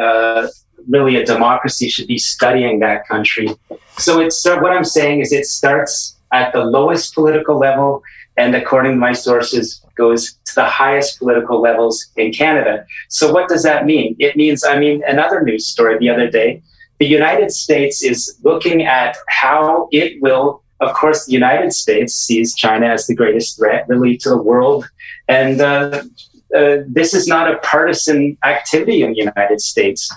[0.88, 3.48] really a democracy should be studying that country.
[3.98, 8.02] So it's uh, what I'm saying is it starts at the lowest political level,
[8.36, 12.84] and according to my sources, goes to the highest political levels in Canada.
[13.08, 14.14] So what does that mean?
[14.18, 16.62] It means I mean another news story the other day.
[16.98, 22.54] The United States is looking at how it will of course, the United States sees
[22.54, 24.88] China as the greatest threat, really, to the world.
[25.28, 26.02] And uh,
[26.54, 30.12] uh, this is not a partisan activity in the United States.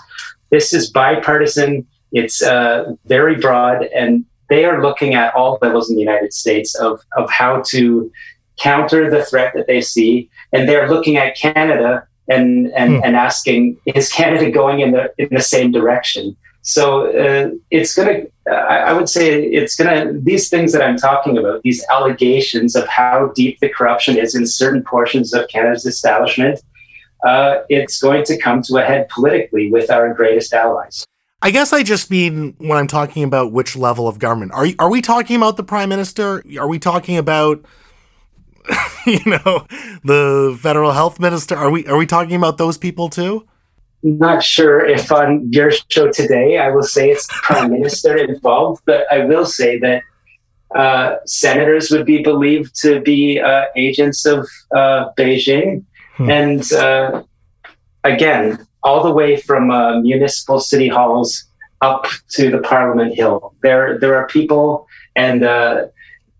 [0.50, 1.86] This is bipartisan.
[2.12, 6.74] It's uh, very broad, and they are looking at all levels in the United States
[6.74, 8.10] of, of how to
[8.58, 10.28] counter the threat that they see.
[10.52, 13.00] And they're looking at Canada and, and, hmm.
[13.04, 16.36] and asking, is Canada going in the, in the same direction?
[16.62, 20.96] So uh, it's going to, I would say it's going to, these things that I'm
[20.96, 25.86] talking about, these allegations of how deep the corruption is in certain portions of Canada's
[25.86, 26.60] establishment,
[27.24, 31.04] uh, it's going to come to a head politically with our greatest allies.
[31.42, 34.52] I guess I just mean when I'm talking about which level of government.
[34.52, 36.42] Are, are we talking about the prime minister?
[36.58, 37.64] Are we talking about,
[39.06, 39.66] you know,
[40.04, 41.56] the federal health minister?
[41.56, 43.46] Are we, are we talking about those people too?
[44.02, 48.82] not sure if on your show today I will say it's the prime minister involved,
[48.86, 50.02] but I will say that
[50.74, 55.84] uh, senators would be believed to be uh, agents of uh, Beijing.
[56.20, 56.30] Hmm.
[56.30, 57.22] And uh,
[58.04, 61.44] again, all the way from uh, municipal city halls
[61.80, 65.86] up to the Parliament Hill, there, there are people, and uh,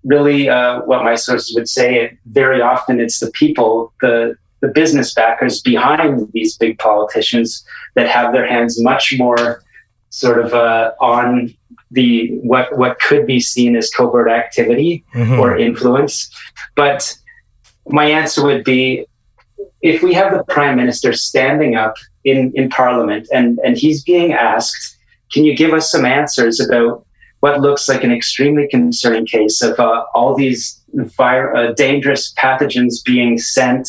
[0.05, 5.63] really what my sources would say, very often it's the people, the, the business backers
[5.63, 7.65] behind these big politicians
[7.95, 9.63] that have their hands much more
[10.11, 10.53] sort of
[11.01, 11.55] on
[11.91, 15.41] the what what could be seen as covert activity mm-hmm.
[15.41, 16.31] or influence.
[16.77, 17.17] But
[17.89, 19.07] my answer would be
[19.83, 24.33] if we have the prime minister standing up in, in parliament and, and he's being
[24.33, 24.97] asked,
[25.33, 27.07] can you give us some answers about
[27.41, 33.03] what looks like an extremely concerning case of uh, all these fire, uh, dangerous pathogens
[33.05, 33.89] being sent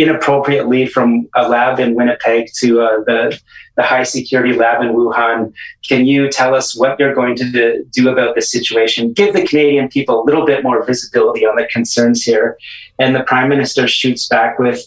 [0.00, 3.38] inappropriately from a lab in Winnipeg to uh, the,
[3.76, 5.52] the high security lab in Wuhan.
[5.86, 9.12] Can you tell us what you're going to do about this situation?
[9.12, 12.58] Give the Canadian people a little bit more visibility on the concerns here.
[12.98, 14.82] And the Prime Minister shoots back with,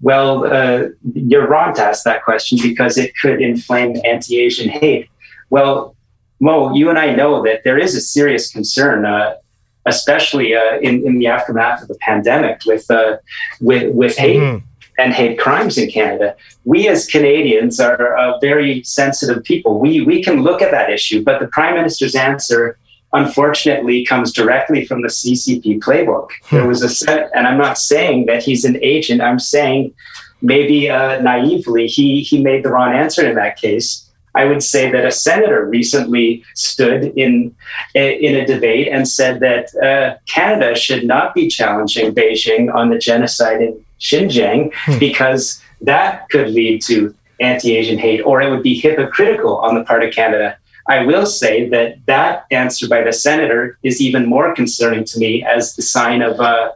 [0.00, 5.08] well, uh, you're wrong to ask that question because it could inflame anti Asian hate.
[5.50, 5.96] Well,
[6.40, 9.06] Mo, you and I know that there is a serious concern.
[9.06, 9.34] Uh,
[9.86, 13.16] especially uh, in, in the aftermath of the pandemic with uh,
[13.60, 14.64] with, with hate mm-hmm.
[14.98, 16.36] and hate crimes in Canada.
[16.64, 19.80] We as Canadians are a very sensitive people.
[19.80, 22.78] We we can look at that issue, but the Prime Minister's answer.
[23.14, 26.30] Unfortunately, comes directly from the CCP playbook.
[26.44, 26.56] Hmm.
[26.56, 29.20] There was a set, and I'm not saying that he's an agent.
[29.20, 29.92] I'm saying
[30.40, 34.90] maybe uh, naively he he made the wrong answer in that case I would say
[34.90, 37.54] that a senator recently stood in
[37.94, 42.98] in a debate and said that uh, Canada should not be challenging Beijing on the
[42.98, 44.98] genocide in Xinjiang hmm.
[44.98, 50.02] because that could lead to anti-Asian hate, or it would be hypocritical on the part
[50.04, 50.56] of Canada.
[50.88, 55.44] I will say that that answer by the senator is even more concerning to me
[55.44, 56.72] as the sign of uh,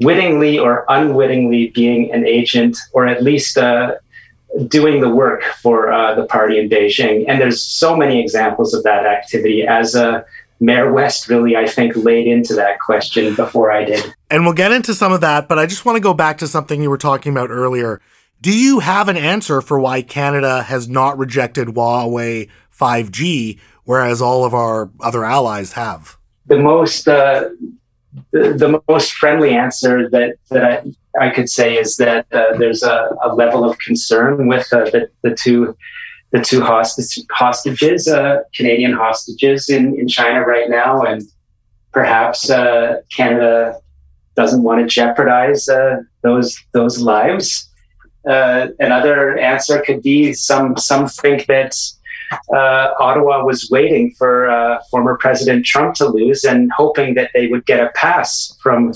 [0.00, 3.94] wittingly or unwittingly being an agent, or at least uh,
[4.66, 7.24] doing the work for uh, the party in Beijing.
[7.28, 10.22] And there's so many examples of that activity as uh,
[10.60, 14.14] Mayor West really, I think, laid into that question before I did.
[14.30, 16.48] And we'll get into some of that, but I just want to go back to
[16.48, 18.00] something you were talking about earlier.
[18.40, 24.44] Do you have an answer for why Canada has not rejected Huawei 5G, whereas all
[24.44, 26.16] of our other allies have?
[26.46, 27.50] The most uh,
[28.30, 32.82] the, the most friendly answer that that I, I could say is that uh, there's
[32.82, 35.76] a, a, level of concern with uh, the, the two
[36.30, 41.22] the two hostage, hostages, uh, Canadian hostages in, in China right now, and
[41.92, 43.80] perhaps uh, Canada
[44.36, 47.68] doesn't want to jeopardize uh, those those lives.
[48.28, 51.74] Uh, another answer could be some some think that
[52.54, 57.46] uh, Ottawa was waiting for uh, former President Trump to lose and hoping that they
[57.46, 58.92] would get a pass from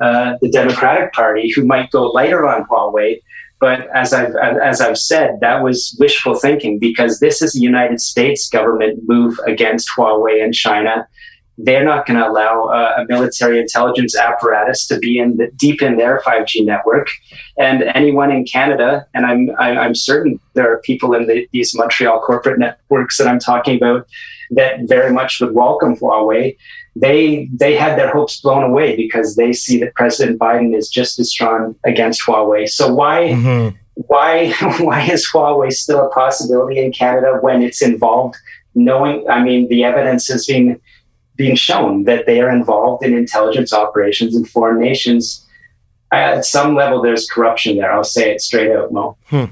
[0.00, 3.22] uh, the Democratic Party, who might go lighter on Huawei.
[3.58, 8.00] But as I've as I've said, that was wishful thinking because this is a United
[8.00, 11.08] States government move against Huawei and China.
[11.56, 15.80] They're not going to allow uh, a military intelligence apparatus to be in the, deep
[15.80, 17.08] in their 5G network.
[17.58, 22.20] And anyone in Canada, and I'm I'm certain there are people in the, these Montreal
[22.20, 24.06] corporate networks that I'm talking about
[24.50, 26.56] that very much would welcome Huawei
[26.96, 31.18] they they had their hopes blown away because they see that President Biden is just
[31.18, 32.68] as strong against Huawei.
[32.68, 33.76] So why mm-hmm.
[33.94, 38.36] why why is Huawei still a possibility in Canada when it's involved?
[38.74, 40.78] Knowing, I mean, the evidence has been
[41.36, 45.46] being shown that they are involved in intelligence operations in foreign nations.
[46.12, 47.90] At some level, there's corruption there.
[47.90, 49.16] I'll say it straight out, Mo.
[49.28, 49.44] Hmm.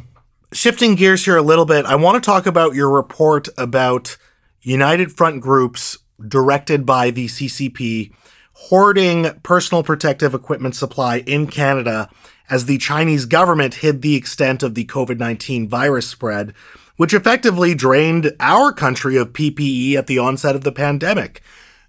[0.53, 4.19] Shifting gears here a little bit, I want to talk about your report about
[4.61, 8.13] United Front groups directed by the CCP
[8.55, 12.09] hoarding personal protective equipment supply in Canada
[12.49, 16.55] as the Chinese government hid the extent of the COVID 19 virus spread,
[16.97, 21.43] which effectively drained our country of PPE at the onset of the pandemic.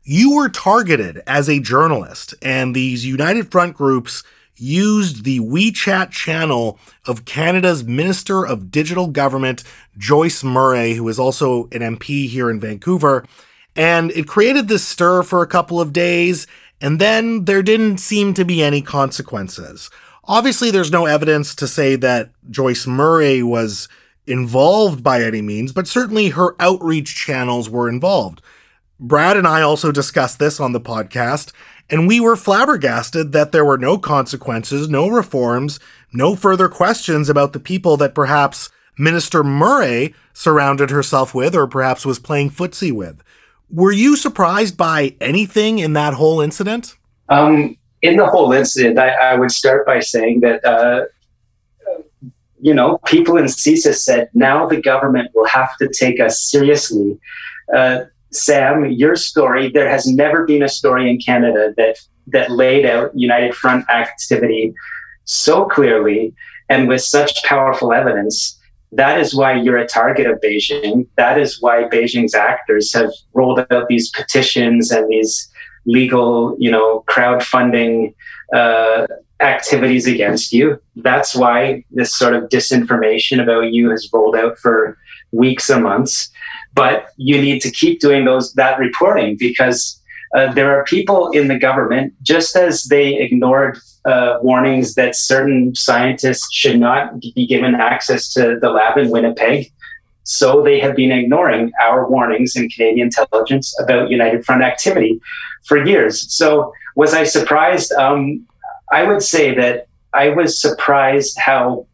[0.04, 4.24] You were targeted as a journalist, and these United Front groups
[4.58, 9.64] used the WeChat channel of Canada's Minister of Digital Government,
[9.98, 13.26] Joyce Murray, who is also an MP here in Vancouver,
[13.76, 16.48] and it created this stir for a couple of days,
[16.82, 19.90] and then there didn't seem to be any consequences.
[20.26, 23.88] Obviously, there's no evidence to say that Joyce Murray was
[24.28, 28.42] involved by any means, but certainly her outreach channels were involved.
[29.00, 31.52] Brad and I also discussed this on the podcast,
[31.90, 35.80] and we were flabbergasted that there were no consequences, no reforms,
[36.12, 42.06] no further questions about the people that perhaps Minister Murray surrounded herself with, or perhaps
[42.06, 43.22] was playing footsie with.
[43.70, 46.96] Were you surprised by anything in that whole incident?
[47.30, 51.06] Um, in the whole incident, I, I, would start by saying that, uh,
[52.62, 57.18] you know, people in CSIS said now the government will have to take us seriously.
[57.76, 58.02] Uh,
[58.32, 61.98] Sam, your story, there has never been a story in Canada that
[62.28, 64.74] that laid out United Front activity
[65.26, 66.34] so clearly
[66.70, 68.55] and with such powerful evidence.
[68.96, 71.08] That is why you're a target of Beijing.
[71.18, 75.52] That is why Beijing's actors have rolled out these petitions and these
[75.86, 78.14] legal, you know, crowdfunding
[78.54, 79.06] uh,
[79.42, 80.82] activities against you.
[80.96, 84.98] That's why this sort of disinformation about you has rolled out for
[85.32, 86.30] weeks or months.
[86.74, 90.02] But you need to keep doing those that reporting because
[90.36, 95.74] uh, there are people in the government, just as they ignored uh, warnings that certain
[95.76, 99.72] scientists should not be given access to the lab in Winnipeg.
[100.24, 105.22] So they have been ignoring our warnings in Canadian intelligence about United Front activity
[105.66, 106.34] for years.
[106.34, 107.92] So was I surprised?
[107.94, 108.46] Um,
[108.92, 111.86] I would say that I was surprised how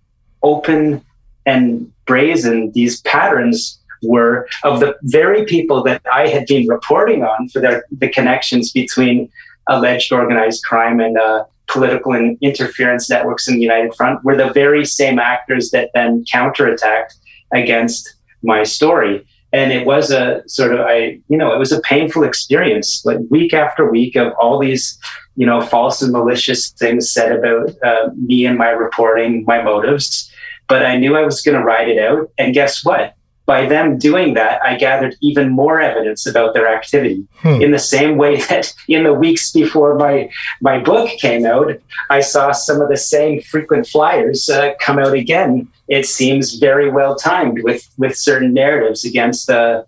[0.43, 1.03] open
[1.45, 7.49] and brazen these patterns were of the very people that I had been reporting on
[7.49, 9.29] for their, the connections between
[9.67, 14.51] alleged organized crime and uh, political and interference networks in the United Front were the
[14.53, 17.13] very same actors that then counterattacked
[17.53, 19.25] against my story.
[19.53, 23.17] And it was a sort of, I, you know, it was a painful experience, like
[23.29, 24.97] week after week of all these,
[25.35, 30.31] you know, false and malicious things said about uh, me and my reporting, my motives.
[30.69, 32.31] But I knew I was going to ride it out.
[32.37, 33.13] And guess what?
[33.45, 37.25] By them doing that, I gathered even more evidence about their activity.
[37.37, 37.61] Hmm.
[37.61, 40.29] In the same way that in the weeks before my
[40.61, 41.71] my book came out,
[42.09, 45.67] I saw some of the same frequent flyers uh, come out again.
[45.87, 49.83] It seems very well timed with with certain narratives against uh,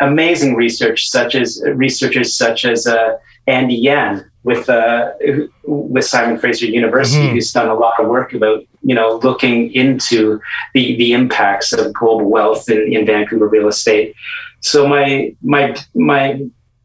[0.00, 5.12] amazing research, such as researchers such as uh, Andy Yan with uh,
[5.64, 7.34] with Simon Fraser University, mm-hmm.
[7.34, 10.40] who's done a lot of work about you know looking into
[10.74, 14.14] the the impacts of global wealth in, in Vancouver real estate.
[14.60, 16.40] So my my my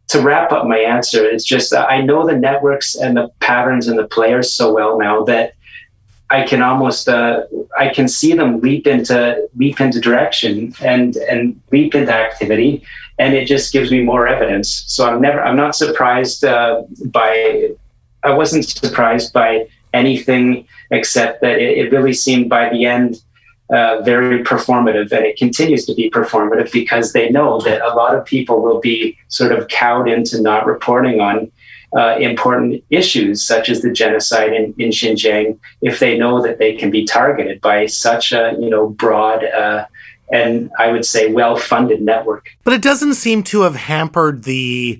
[0.09, 3.97] to wrap up my answer, it's just I know the networks and the patterns and
[3.97, 5.53] the players so well now that
[6.29, 7.43] I can almost uh,
[7.77, 12.83] I can see them leap into leap into direction and and leap into activity
[13.23, 14.83] and it just gives me more evidence.
[14.87, 17.69] So I'm never, I'm not surprised uh, by,
[18.23, 23.21] I wasn't surprised by anything except that it, it really seemed by the end
[23.69, 28.13] uh, very performative, and it continues to be performative because they know that a lot
[28.13, 31.51] of people will be sort of cowed into not reporting on.
[31.95, 36.73] Uh, important issues such as the genocide in, in Xinjiang, if they know that they
[36.73, 39.85] can be targeted by such a you know broad uh,
[40.33, 42.47] and I would say well funded network.
[42.63, 44.99] But it doesn't seem to have hampered the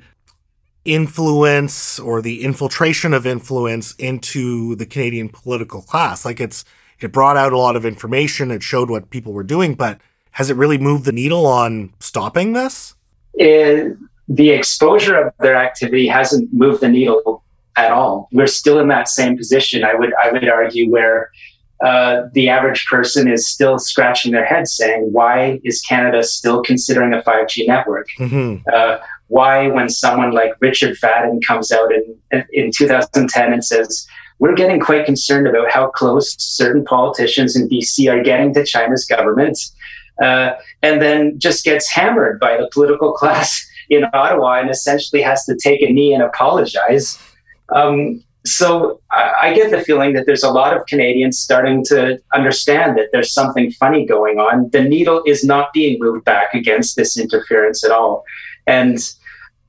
[0.86, 6.24] influence or the infiltration of influence into the Canadian political class.
[6.24, 6.64] Like it's
[7.00, 10.00] it brought out a lot of information, it showed what people were doing, but
[10.32, 12.96] has it really moved the needle on stopping this?
[13.34, 13.98] It,
[14.30, 17.44] the exposure of their activity hasn't moved the needle
[17.76, 18.30] at all.
[18.32, 19.84] We're still in that same position.
[19.84, 21.32] I would I would argue where
[21.84, 27.14] uh, the average person is still scratching their head saying, why is Canada still considering
[27.14, 28.08] a 5G network?
[28.18, 28.66] Mm-hmm.
[28.74, 34.08] Uh, why, when someone like Richard Fadden comes out in, in 2010 and says,
[34.40, 39.06] we're getting quite concerned about how close certain politicians in BC are getting to China's
[39.06, 39.60] government,
[40.22, 45.46] uh, and then just gets hammered by the political class in Ottawa and essentially has
[45.46, 47.20] to take a knee and apologize.
[47.76, 52.20] Um, so I, I, get the feeling that there's a lot of Canadians starting to
[52.34, 54.70] understand that there's something funny going on.
[54.72, 58.26] The needle is not being moved back against this interference at all.
[58.68, 58.98] And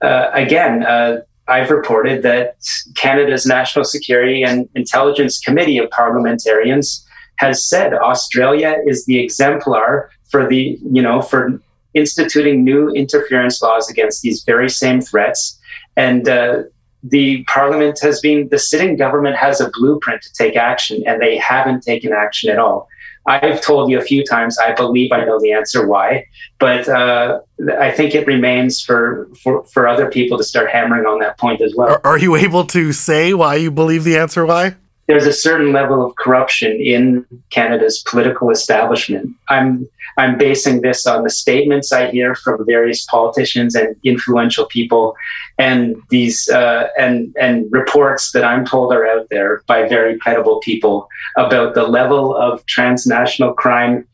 [0.03, 2.57] uh, again, uh, I've reported that
[2.97, 7.07] Canada's National Security and Intelligence Committee of Parliamentarians
[7.37, 11.61] has said Australia is the exemplar for the, you know, for
[11.93, 15.59] instituting new interference laws against these very same threats.
[15.97, 16.65] And uh,
[17.07, 21.37] the parliament has been, the sitting government has a blueprint to take action, and they
[21.37, 22.89] haven't taken action at all.
[23.27, 26.27] I've told you a few times, I believe I know the answer why,
[26.59, 27.41] but uh,
[27.79, 31.63] I think it remains for, for, for other people to start hammering on that point
[31.63, 31.89] as well.
[31.89, 34.77] Are, are you able to say why you believe the answer why?
[35.07, 39.31] There's a certain level of corruption in Canada's political establishment.
[39.49, 45.17] I'm I'm basing this on the statements I hear from various politicians and influential people,
[45.59, 50.61] and these uh, and and reports that I'm told are out there by very credible
[50.61, 54.07] people about the level of transnational crime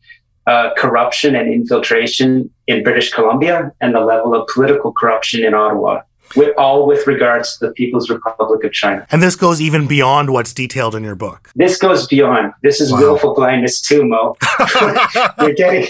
[0.47, 6.01] uh, corruption and infiltration in British Columbia and the level of political corruption in Ottawa.
[6.35, 9.05] With, all with regards to the People's Republic of China.
[9.11, 11.49] And this goes even beyond what's detailed in your book.
[11.55, 12.53] This goes beyond.
[12.61, 12.99] This is wow.
[12.99, 14.35] willful blindness too, Mo.
[15.39, 15.87] you're getting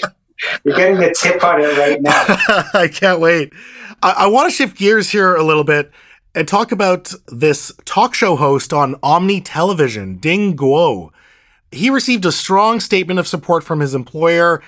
[0.64, 2.12] you're getting the tip on it right now.
[2.74, 3.54] I can't wait.
[4.02, 5.92] I, I want to shift gears here a little bit
[6.34, 11.12] and talk about this talk show host on Omni Television, Ding Guo.
[11.72, 14.62] He received a strong statement of support from his employer.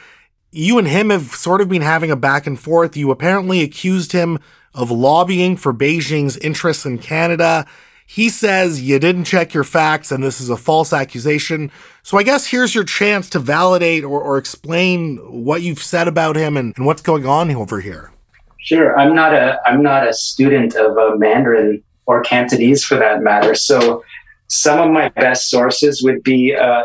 [0.52, 2.96] You and him have sort of been having a back and forth.
[2.96, 4.40] You apparently accused him
[4.74, 7.66] of lobbying for Beijing's interests in Canada.
[8.06, 11.72] He says you didn't check your facts and this is a false accusation.
[12.02, 16.36] So I guess here's your chance to validate or, or explain what you've said about
[16.36, 18.12] him and, and, what's going on over here.
[18.60, 18.98] Sure.
[18.98, 23.56] I'm not a I'm not a student of uh, Mandarin or Cantonese for that matter.
[23.56, 24.04] So
[24.48, 26.84] some of my best sources would be uh,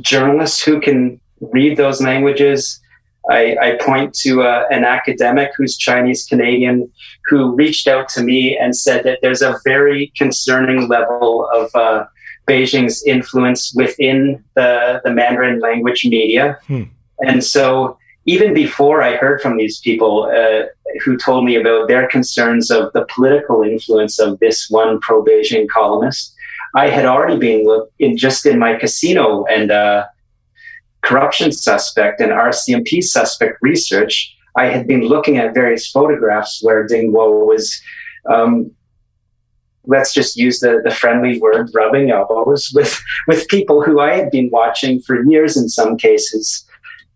[0.00, 2.80] journalists who can read those languages
[3.30, 6.90] I, I point to uh, an academic who's Chinese Canadian
[7.26, 12.04] who reached out to me and said that there's a very concerning level of uh,
[12.46, 16.58] Beijing's influence within the, the Mandarin language media.
[16.66, 16.84] Hmm.
[17.26, 17.96] And so,
[18.26, 20.66] even before I heard from these people uh,
[21.04, 25.68] who told me about their concerns of the political influence of this one pro Beijing
[25.68, 26.34] columnist,
[26.74, 30.06] I had already been in just in my casino and uh,
[31.04, 37.12] corruption suspect and RCMP suspect research, I had been looking at various photographs where Ding
[37.12, 37.80] Guo was,
[38.30, 38.70] um,
[39.86, 44.30] let's just use the, the friendly word, rubbing elbows with, with people who I had
[44.30, 46.66] been watching for years in some cases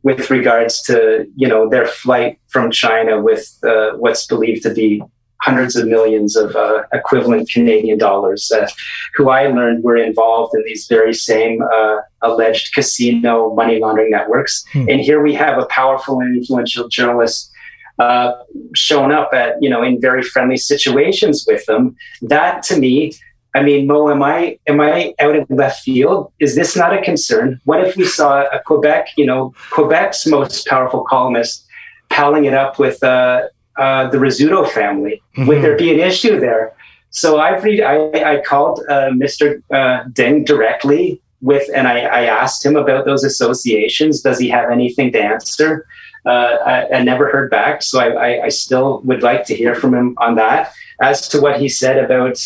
[0.03, 5.03] with regards to, you know, their flight from China with uh, what's believed to be
[5.41, 8.69] hundreds of millions of uh, equivalent Canadian dollars, uh,
[9.15, 14.65] who I learned were involved in these very same uh, alleged casino money laundering networks.
[14.73, 14.89] Hmm.
[14.89, 17.53] And here we have a powerful and influential journalist
[17.99, 18.33] uh,
[18.75, 21.97] shown up at, you know, in very friendly situations with them.
[22.23, 23.13] That to me,
[23.55, 26.33] I mean, Mo, am I am I out in left field?
[26.39, 27.61] Is this not a concern?
[27.65, 31.67] What if we saw a Quebec, you know, Quebec's most powerful columnist
[32.11, 33.43] palling it up with uh,
[33.79, 35.23] uh, the Rizzuto family.
[35.37, 35.47] Mm-hmm.
[35.49, 36.75] Would there be an issue there?
[37.11, 39.63] So I've read, I, I called uh, Mr.
[39.73, 44.21] Uh, Ding directly with, and I, I, asked him about those associations.
[44.21, 45.87] Does he have anything to answer?
[46.27, 49.95] Uh, I, I, never heard back, so I, I, still would like to hear from
[49.95, 50.73] him on that.
[51.01, 52.45] As to what he said about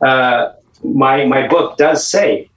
[0.00, 2.48] uh, my my book, does say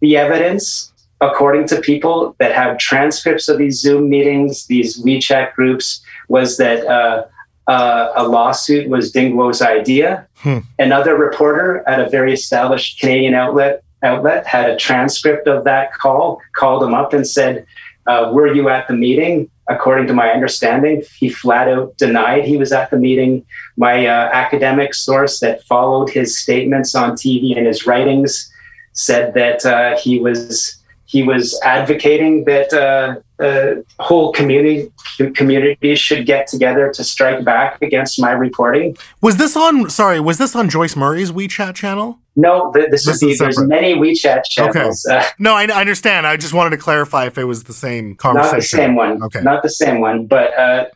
[0.00, 6.02] the evidence according to people that have transcripts of these Zoom meetings, these WeChat groups,
[6.28, 7.26] was that uh,
[7.66, 10.26] uh, a lawsuit was Ding Guo's idea.
[10.36, 10.58] Hmm.
[10.78, 16.40] Another reporter at a very established Canadian outlet outlet had a transcript of that call,
[16.54, 17.66] called him up and said,
[18.06, 22.56] uh, "Were you at the meeting?" According to my understanding, he flat out denied he
[22.56, 23.44] was at the meeting.
[23.76, 28.50] My uh, academic source that followed his statements on TV and his writings
[28.94, 30.77] said that uh, he was
[31.08, 34.92] he was advocating that uh, uh, whole community
[35.34, 38.94] communities should get together to strike back against my reporting.
[39.22, 39.88] Was this on?
[39.88, 42.18] Sorry, was this on Joyce Murray's WeChat channel?
[42.36, 45.06] No, th- this, this is there's many WeChat channels.
[45.08, 45.16] Okay.
[45.16, 46.26] Uh, no, I, I, understand.
[46.26, 48.50] I just wanted to clarify if it was the same conversation.
[48.50, 49.22] Not the same one.
[49.22, 50.26] Okay, not the same one.
[50.26, 50.86] But uh,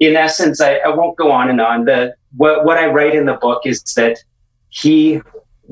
[0.00, 1.84] in essence, I, I won't go on and on.
[1.84, 4.18] The what what I write in the book is that
[4.70, 5.22] he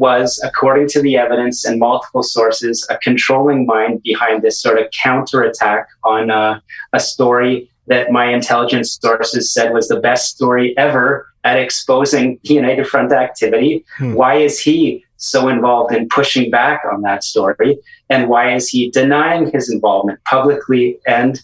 [0.00, 4.86] was, according to the evidence and multiple sources, a controlling mind behind this sort of
[5.02, 6.58] counterattack on uh,
[6.94, 12.86] a story that my intelligence sources said was the best story ever at exposing United
[12.86, 13.84] Front activity.
[13.98, 14.14] Hmm.
[14.14, 17.78] Why is he so involved in pushing back on that story?
[18.08, 21.38] And why is he denying his involvement publicly and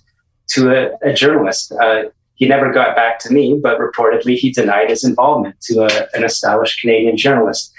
[0.48, 1.72] to a, a journalist?
[1.72, 2.04] Uh,
[2.36, 6.22] he never got back to me, but reportedly he denied his involvement to a, an
[6.22, 7.72] established Canadian journalist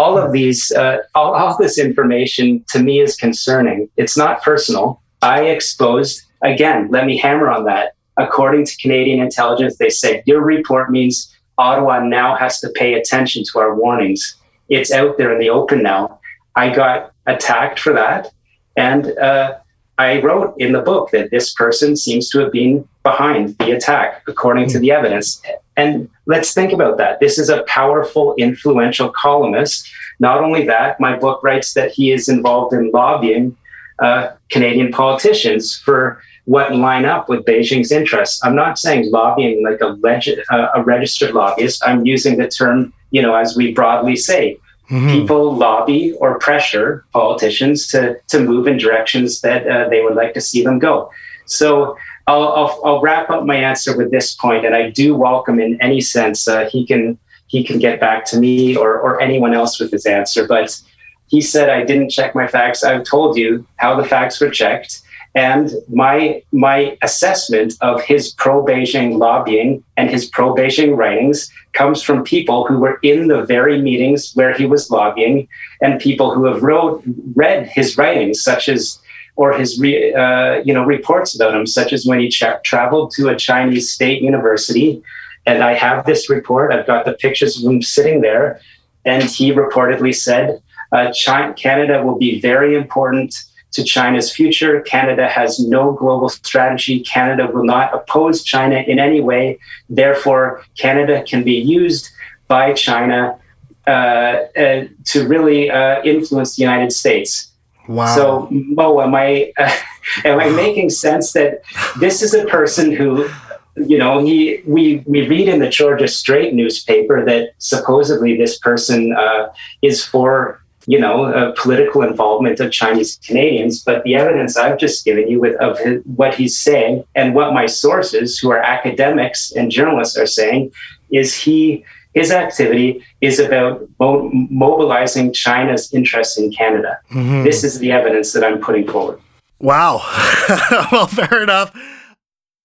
[0.00, 3.78] all of these, uh, all, all this information to me is concerning.
[3.98, 5.02] It's not personal.
[5.20, 7.92] I exposed, again, let me hammer on that.
[8.16, 11.14] According to Canadian intelligence, they said your report means
[11.58, 14.22] Ottawa now has to pay attention to our warnings.
[14.70, 16.18] It's out there in the open now.
[16.56, 18.32] I got attacked for that.
[18.76, 19.58] And uh,
[19.98, 24.22] I wrote in the book that this person seems to have been behind the attack,
[24.26, 25.42] according to the evidence.
[25.80, 27.20] And let's think about that.
[27.20, 29.90] This is a powerful, influential columnist.
[30.18, 33.56] Not only that, my book writes that he is involved in lobbying
[33.98, 38.44] uh, Canadian politicians for what line up with Beijing's interests.
[38.44, 41.82] I'm not saying lobbying like a, leg- uh, a registered lobbyist.
[41.86, 44.58] I'm using the term, you know, as we broadly say,
[44.90, 45.20] Mm-hmm.
[45.20, 50.34] People lobby or pressure politicians to to move in directions that uh, they would like
[50.34, 51.12] to see them go.
[51.46, 51.96] So
[52.26, 55.80] I'll, I'll, I'll, wrap up my answer with this point, and I do welcome in
[55.80, 59.80] any sense uh, he can he can get back to me or or anyone else
[59.80, 60.46] with his answer.
[60.46, 60.80] But
[61.26, 62.84] he said I didn't check my facts.
[62.84, 65.00] I've told you how the facts were checked.
[65.34, 72.02] And my my assessment of his pro Beijing lobbying and his pro Beijing writings comes
[72.02, 75.46] from people who were in the very meetings where he was lobbying,
[75.80, 77.02] and people who have wrote,
[77.36, 78.98] read his writings, such as
[79.40, 83.10] or his re, uh, you know reports about him, such as when he tra- traveled
[83.16, 85.02] to a Chinese state university.
[85.46, 86.70] And I have this report.
[86.74, 88.60] I've got the pictures of him sitting there,
[89.06, 90.60] and he reportedly said,
[90.92, 93.30] uh, China, "Canada will be very important."
[93.72, 94.80] to China's future.
[94.80, 96.98] Canada has no global strategy.
[97.14, 99.60] Canada will not oppose China in any way.
[99.88, 102.10] Therefore, Canada can be used
[102.48, 103.38] by China
[103.86, 107.49] uh, uh, to really uh, influence the United States.
[107.90, 108.14] Wow.
[108.14, 109.52] So, Mo, am I
[110.24, 111.62] am I making sense that
[111.98, 113.28] this is a person who,
[113.74, 119.12] you know, he we we read in the Georgia Straight newspaper that supposedly this person
[119.12, 119.48] uh,
[119.82, 123.82] is for you know, uh, political involvement of Chinese Canadians.
[123.82, 127.52] But the evidence I've just given you with of his, what he's saying and what
[127.52, 130.72] my sources, who are academics and journalists, are saying,
[131.10, 131.84] is he
[132.14, 136.98] his activity is about mo- mobilizing China's interest in Canada.
[137.10, 137.44] Mm-hmm.
[137.44, 139.20] This is the evidence that I'm putting forward.
[139.58, 140.00] Wow.
[140.92, 141.72] well, fair enough.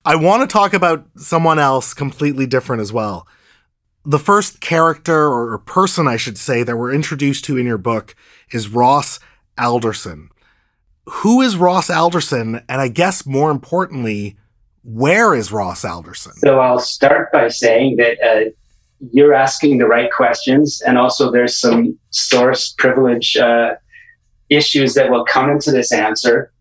[0.04, 3.28] I want to talk about someone else completely different as well
[4.06, 8.16] the first character or person, I should say, that we're introduced to in your book
[8.52, 9.20] is Ross
[9.58, 10.30] Alderson.
[11.06, 12.62] Who is Ross Alderson?
[12.70, 14.38] And I guess more importantly,
[14.84, 16.34] where is Ross Alderson?
[16.34, 18.52] So I'll start by saying that uh,
[19.12, 23.76] you're asking the right questions, and also there's some source privilege uh,
[24.50, 26.52] issues that will come into this answer.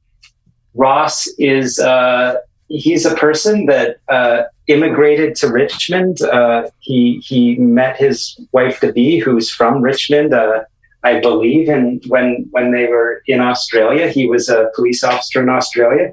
[0.74, 2.36] Ross is uh,
[2.68, 6.22] he's a person that uh, immigrated to Richmond.
[6.22, 10.64] Uh, he he met his wife to be, who's from Richmond, uh,
[11.02, 11.68] I believe.
[11.68, 16.12] And when when they were in Australia, he was a police officer in Australia.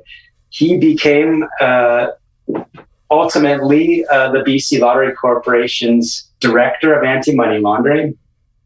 [0.50, 2.08] He became uh,
[3.12, 8.18] ultimately uh, the BC Lottery Corporation's director of anti money laundering.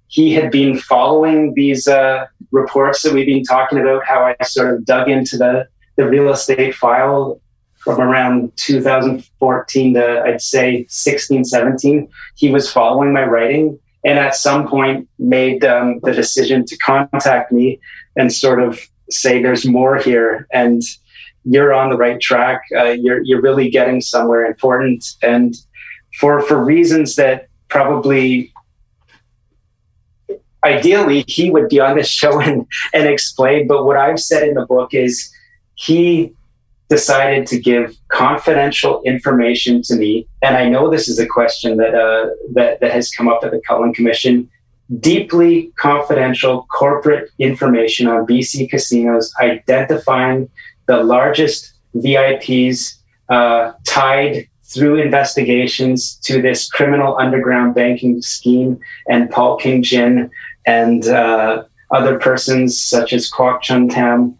[0.08, 4.06] He had been following these uh, reports that we've been talking about.
[4.06, 5.68] How I sort of dug into the
[5.98, 7.42] the real estate file
[7.78, 14.36] from around 2014 to I'd say 16, 17, he was following my writing and at
[14.36, 17.80] some point made um, the decision to contact me
[18.16, 18.80] and sort of
[19.10, 20.82] say there's more here and
[21.46, 22.62] you're on the right track.
[22.76, 25.56] Uh, you're you're really getting somewhere important and
[26.20, 28.52] for for reasons that probably
[30.64, 34.56] ideally he would be on this show and, and explain but what i've said in
[34.56, 35.32] the book is
[35.76, 36.34] he
[36.90, 41.96] decided to give confidential information to me, and I know this is a question that
[41.96, 44.50] uh, that, that has come up at the Cullen Commission.
[45.00, 50.48] Deeply confidential corporate information on BC casinos, identifying
[50.88, 52.96] the largest VIPs
[53.30, 60.30] uh, tied through investigations to this criminal underground banking scheme and Paul King Jin
[60.66, 64.38] and uh, other persons such as Kwok Chun Tam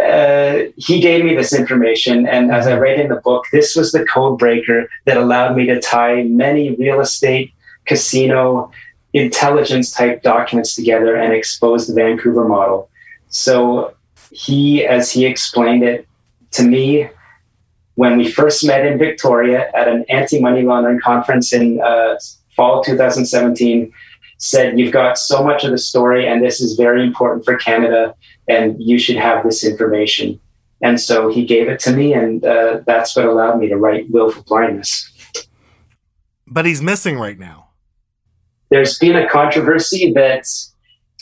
[0.00, 2.26] uh, he gave me this information.
[2.26, 5.66] And as I write in the book, this was the code breaker that allowed me
[5.66, 7.52] to tie many real estate,
[7.84, 8.72] casino,
[9.12, 12.90] intelligence type documents together and expose the Vancouver model.
[13.28, 13.94] So
[14.34, 16.06] he, as he explained it
[16.52, 17.08] to me,
[17.94, 22.16] when we first met in Victoria at an anti money laundering conference in uh,
[22.56, 23.92] fall 2017,
[24.38, 28.14] said, You've got so much of the story, and this is very important for Canada
[28.48, 30.40] and you should have this information.
[30.82, 34.10] And so he gave it to me, and uh, that's what allowed me to write
[34.10, 35.10] Wilful Blindness.
[36.46, 37.68] But he's missing right now.
[38.70, 40.44] There's been a controversy that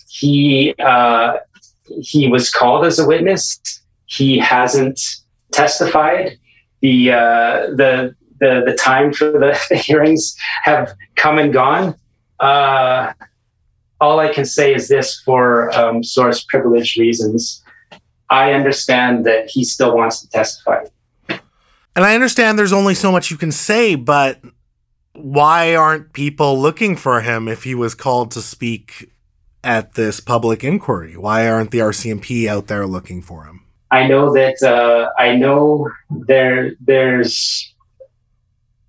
[0.09, 1.35] he uh,
[2.01, 3.61] he was called as a witness.
[4.07, 5.01] He hasn't
[5.53, 6.39] testified.
[6.81, 11.95] The uh, the the the time for the, the hearings have come and gone.
[12.41, 13.13] Uh,
[14.01, 17.63] all I can say is this for um, source privilege reasons.
[18.31, 20.85] I understand that he still wants to testify.
[21.29, 24.41] And I understand there's only so much you can say, but
[25.13, 29.12] why aren't people looking for him if he was called to speak
[29.65, 31.17] at this public inquiry?
[31.17, 33.63] Why aren't the RCMP out there looking for him?
[33.91, 37.73] I know that uh, I know there there's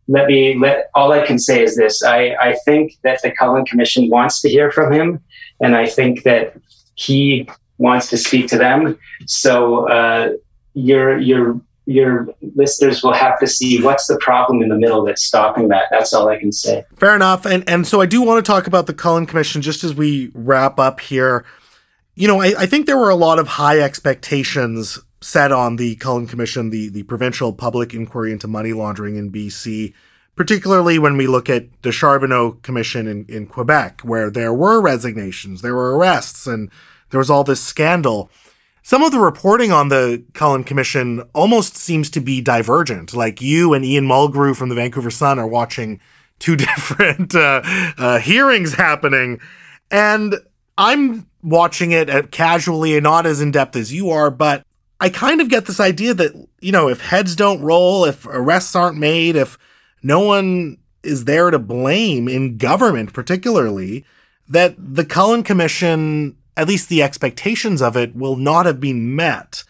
[0.08, 2.04] let me let all I can say is this.
[2.04, 5.20] I, I think that the Cullen Commission wants to hear from him,
[5.62, 6.56] and I think that
[6.96, 8.98] he wants to speak to them.
[9.26, 10.34] So uh,
[10.74, 15.24] you're you're your listeners will have to see what's the problem in the middle that's
[15.24, 15.86] stopping that.
[15.92, 16.86] That's all I can say.
[16.96, 17.46] Fair enough.
[17.46, 20.32] And and so I do want to talk about the Cullen Commission just as we
[20.34, 21.46] wrap up here.
[22.16, 25.96] You know, I, I think there were a lot of high expectations set on the
[25.96, 29.94] Cullen Commission, the, the provincial public inquiry into money laundering in BC,
[30.36, 35.62] particularly when we look at the Charbonneau Commission in, in Quebec, where there were resignations,
[35.62, 36.70] there were arrests, and
[37.10, 38.30] there was all this scandal
[38.84, 43.14] some of the reporting on the Cullen Commission almost seems to be divergent.
[43.14, 46.02] Like you and Ian Mulgrew from the Vancouver Sun are watching
[46.38, 47.62] two different uh,
[47.98, 49.40] uh, hearings happening,
[49.90, 50.36] and
[50.78, 54.66] I'm watching it casually and not as in depth as you are, but
[55.00, 58.76] I kind of get this idea that you know if heads don't roll, if arrests
[58.76, 59.58] aren't made, if
[60.02, 64.06] no one is there to blame in government, particularly,
[64.48, 69.64] that the Cullen Commission at least the expectations of it will not have been met.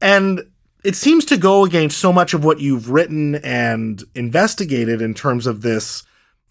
[0.00, 0.42] And
[0.82, 5.46] it seems to go against so much of what you've written and investigated in terms
[5.46, 6.04] of this,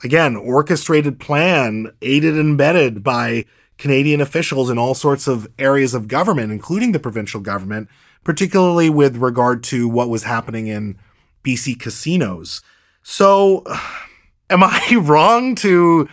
[0.03, 3.45] again, orchestrated plan, aided and embedded by
[3.77, 7.89] Canadian officials in all sorts of areas of government, including the provincial government,
[8.23, 10.97] particularly with regard to what was happening in
[11.43, 12.61] BC casinos.
[13.01, 13.63] So,
[14.49, 16.07] am I wrong to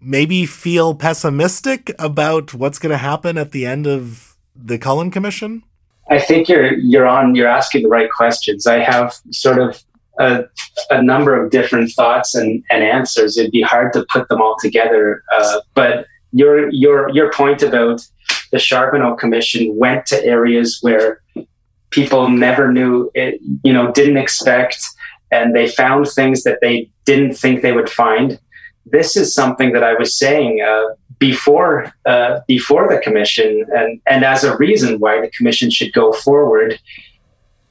[0.00, 5.62] maybe feel pessimistic about what's going to happen at the end of the Cullen Commission?
[6.10, 7.34] I think you're you're on.
[7.34, 8.66] You're asking the right questions.
[8.66, 9.82] I have sort of
[10.18, 10.44] a,
[10.90, 13.38] a number of different thoughts and, and answers.
[13.38, 15.22] It'd be hard to put them all together.
[15.32, 18.00] Uh, but your your your point about
[18.50, 21.22] the Charbonneau Commission went to areas where
[21.90, 24.84] people never knew it, you know, didn't expect,
[25.30, 28.38] and they found things that they didn't think they would find
[28.92, 34.24] this is something that I was saying uh, before uh, before the commission, and and
[34.24, 36.78] as a reason why the commission should go forward.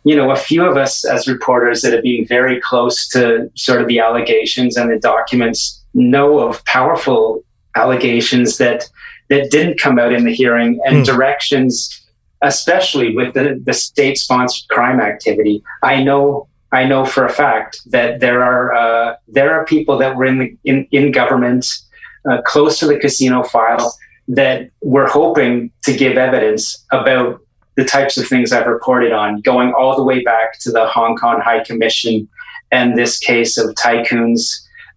[0.05, 3.81] You know, a few of us as reporters that have been very close to sort
[3.81, 7.43] of the allegations and the documents know of powerful
[7.75, 8.89] allegations that
[9.29, 11.05] that didn't come out in the hearing and mm.
[11.05, 12.01] directions,
[12.41, 15.63] especially with the, the state sponsored crime activity.
[15.83, 20.15] I know I know for a fact that there are uh, there are people that
[20.15, 21.65] were in the in, in government
[22.29, 23.95] uh, close to the casino file
[24.27, 27.41] that were hoping to give evidence about
[27.75, 31.15] the types of things I've reported on, going all the way back to the Hong
[31.15, 32.27] Kong High Commission
[32.71, 34.41] and this case of tycoons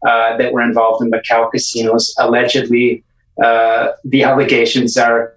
[0.07, 2.15] uh, that were involved in Macau casinos.
[2.19, 3.03] Allegedly,
[3.43, 5.35] uh, the allegations are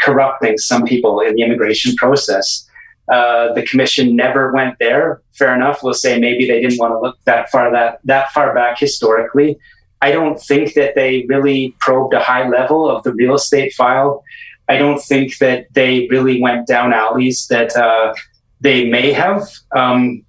[0.00, 2.67] corrupting some people in the immigration process.
[3.10, 5.22] Uh, the commission never went there.
[5.32, 5.82] Fair enough.
[5.82, 9.58] We'll say maybe they didn't want to look that far that that far back historically.
[10.00, 14.22] I don't think that they really probed a high level of the real estate file.
[14.68, 18.14] I don't think that they really went down alleys that uh,
[18.60, 19.48] they may have.
[19.74, 20.24] Um,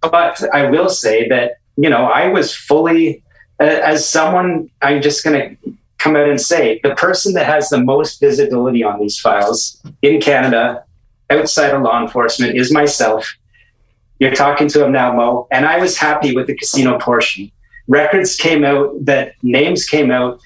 [0.00, 3.22] but I will say that you know I was fully
[3.58, 4.70] as someone.
[4.82, 8.82] I'm just going to come out and say the person that has the most visibility
[8.82, 10.84] on these files in Canada
[11.30, 13.36] outside of law enforcement is myself.
[14.18, 15.48] You're talking to him now, Mo.
[15.50, 17.50] And I was happy with the casino portion.
[17.88, 20.40] Records came out that names came out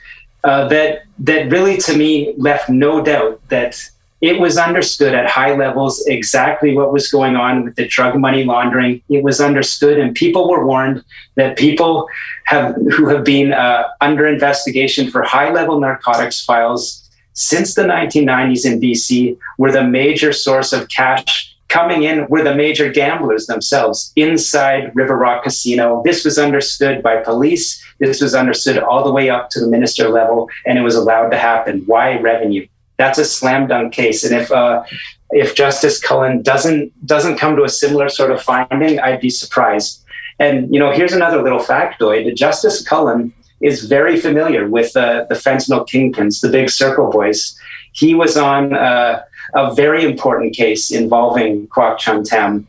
[0.44, 3.82] uh, that that really to me left no doubt that
[4.20, 8.44] it was understood at high levels exactly what was going on with the drug money
[8.44, 9.02] laundering.
[9.10, 11.04] It was understood, and people were warned
[11.34, 12.08] that people
[12.44, 17.03] have who have been uh, under investigation for high level narcotics files
[17.34, 22.54] since the 1990s in BC were the major source of cash coming in were the
[22.54, 26.02] major gamblers themselves inside River Rock Casino.
[26.04, 27.84] This was understood by police.
[27.98, 31.30] This was understood all the way up to the minister level, and it was allowed
[31.30, 31.82] to happen.
[31.86, 32.68] Why revenue?
[32.96, 34.22] That's a slam dunk case.
[34.22, 34.84] And if uh,
[35.30, 40.04] if Justice Cullen doesn't doesn't come to a similar sort of finding, I'd be surprised.
[40.38, 45.34] And you know, here's another little factoid: Justice Cullen is very familiar with uh, the
[45.34, 47.58] fentanyl kingpins, the big circle boys.
[47.92, 49.22] He was on uh,
[49.54, 52.66] a very important case involving Kwok Chung Tam,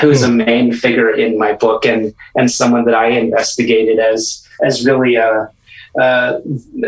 [0.00, 0.38] who's a hmm.
[0.38, 5.50] main figure in my book and and someone that I investigated as as really a
[5.98, 6.40] a,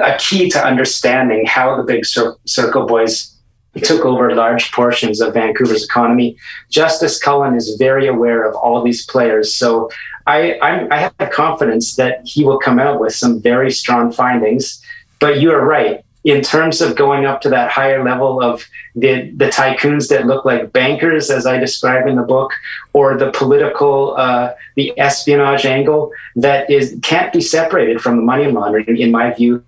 [0.03, 3.30] a key to understanding how the big cir- circle boys
[3.78, 6.36] took over large portions of Vancouver's economy.
[6.70, 9.88] Justice Cullen is very aware of all these players, so
[10.26, 14.82] I, I'm, I have confidence that he will come out with some very strong findings.
[15.18, 16.04] But you are right.
[16.24, 20.44] In terms of going up to that higher level of the, the tycoons that look
[20.44, 22.52] like bankers, as I describe in the book,
[22.92, 28.50] or the political, uh, the espionage angle that is can't be separated from the money
[28.50, 29.64] laundering, in my view.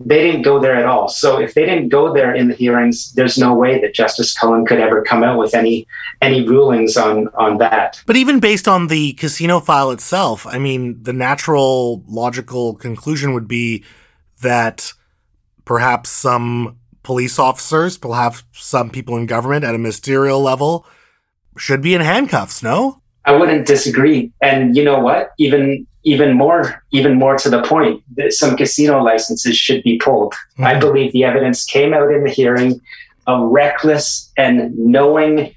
[0.00, 1.08] They didn't go there at all.
[1.08, 4.64] So if they didn't go there in the hearings, there's no way that Justice Cullen
[4.64, 5.86] could ever come out with any
[6.22, 8.02] any rulings on on that.
[8.06, 13.48] But even based on the casino file itself, I mean, the natural logical conclusion would
[13.48, 13.84] be
[14.40, 14.92] that
[15.64, 20.86] perhaps some police officers, perhaps some people in government at a ministerial level
[21.56, 23.02] should be in handcuffs, no?
[23.24, 24.32] I wouldn't disagree.
[24.40, 25.32] And you know what?
[25.38, 30.32] Even even more even more to the point, that some casino licenses should be pulled.
[30.32, 30.64] Mm-hmm.
[30.64, 32.80] I believe the evidence came out in the hearing
[33.26, 35.54] of reckless and knowing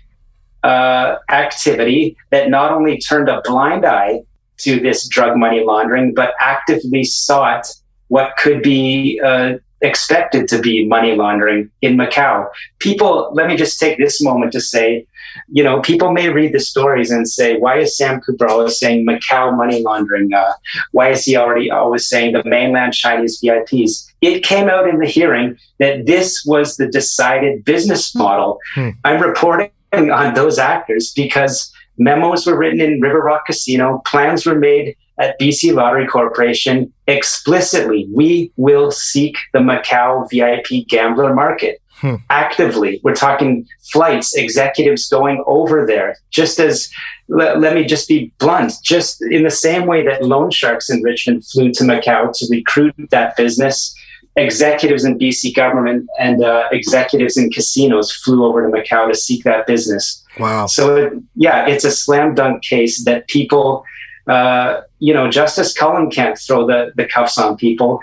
[0.64, 4.22] uh, activity that not only turned a blind eye
[4.58, 7.68] to this drug money laundering, but actively sought
[8.10, 12.48] what could be uh, expected to be money laundering in Macau.
[12.80, 15.08] People, let me just take this moment to say,
[15.52, 19.56] you know, people may read the stories and say, why is Sam Cooper saying Macau
[19.56, 20.34] money laundering?
[20.34, 20.54] Uh,
[20.92, 24.08] why is he already always saying the mainland Chinese VIPs?
[24.22, 28.60] It came out in the hearing that this was the decided business model.
[28.76, 28.90] Hmm.
[29.04, 34.58] I'm reporting on those actors because memos were written in River Rock Casino, plans were
[34.58, 38.08] made at BC Lottery Corporation explicitly.
[38.14, 41.81] We will seek the Macau VIP gambler market.
[42.02, 42.16] Hmm.
[42.32, 46.18] Actively, we're talking flights, executives going over there.
[46.32, 46.90] Just as,
[47.28, 51.04] let, let me just be blunt, just in the same way that loan sharks in
[51.04, 53.96] Richmond flew to Macau to recruit that business,
[54.36, 59.44] executives in BC government and uh, executives in casinos flew over to Macau to seek
[59.44, 60.26] that business.
[60.40, 60.66] Wow.
[60.66, 63.84] So, yeah, it's a slam dunk case that people,
[64.28, 68.00] uh, you know, Justice Cullen can't throw the, the cuffs on people.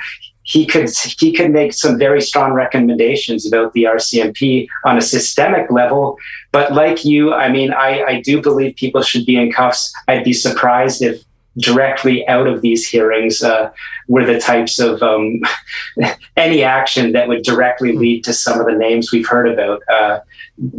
[0.49, 0.89] He could
[1.19, 6.17] he could make some very strong recommendations about the RCMP on a systemic level.
[6.53, 9.93] But like you, I mean, I, I do believe people should be in cuffs.
[10.09, 11.23] I'd be surprised if
[11.59, 13.71] directly out of these hearings uh,
[14.07, 15.43] were the types of um,
[16.37, 20.21] any action that would directly lead to some of the names we've heard about uh,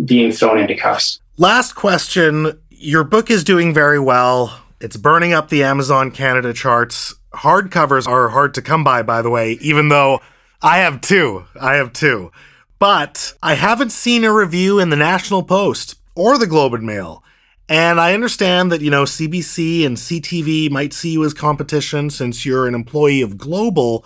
[0.03, 1.19] being thrown into cuffs.
[1.37, 2.59] Last question.
[2.71, 4.61] Your book is doing very well.
[4.81, 7.13] It's burning up the Amazon Canada charts.
[7.33, 10.21] Hardcovers are hard to come by, by the way, even though
[10.61, 11.45] I have two.
[11.59, 12.31] I have two.
[12.79, 17.23] But I haven't seen a review in the National Post or the Globe and Mail.
[17.67, 22.45] And I understand that, you know, CBC and CTV might see you as competition since
[22.45, 24.03] you're an employee of Global.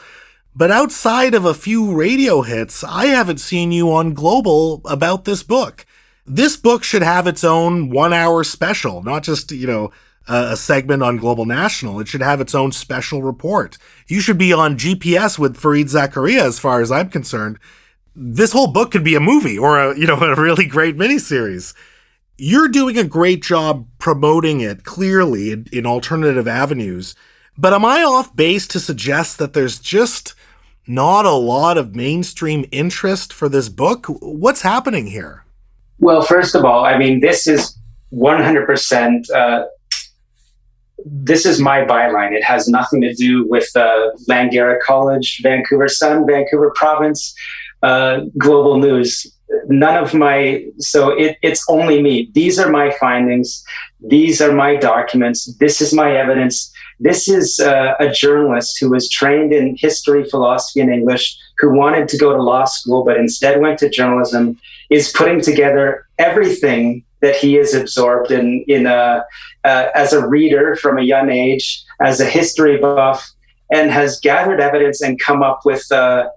[0.55, 5.43] But outside of a few radio hits, I haven't seen you on Global about this
[5.43, 5.86] book.
[6.26, 9.91] This book should have its own one hour special, not just, you know,
[10.28, 11.99] a segment on Global National.
[11.99, 13.78] It should have its own special report.
[14.07, 17.59] You should be on GPS with Fareed Zakaria, as far as I'm concerned.
[18.15, 21.74] This whole book could be a movie or a, you know, a really great miniseries
[22.38, 27.15] you're doing a great job promoting it clearly in, in, alternative avenues.
[27.57, 30.34] But am I off base to suggest that there's just
[30.88, 34.07] not a lot of mainstream interest for this book?
[34.07, 35.45] What's happening here?
[35.99, 37.78] Well, first of all, I mean, this is
[38.13, 39.32] 100%.
[39.32, 39.65] Uh,
[41.05, 42.31] this is my byline.
[42.31, 47.35] It has nothing to do with uh, Langara College, Vancouver Sun, Vancouver Province,
[47.81, 49.27] uh, Global News.
[49.67, 52.29] None of my so it, it's only me.
[52.33, 53.63] These are my findings.
[53.99, 55.53] These are my documents.
[55.57, 56.73] This is my evidence.
[56.99, 62.07] This is uh, a journalist who was trained in history philosophy and english who wanted
[62.09, 64.57] to go to law school but instead went to journalism
[64.89, 69.26] is putting together everything that he is absorbed in in a,
[69.63, 73.28] uh, as a reader from a young age as a history buff
[73.71, 76.30] and has gathered evidence and come up with uh,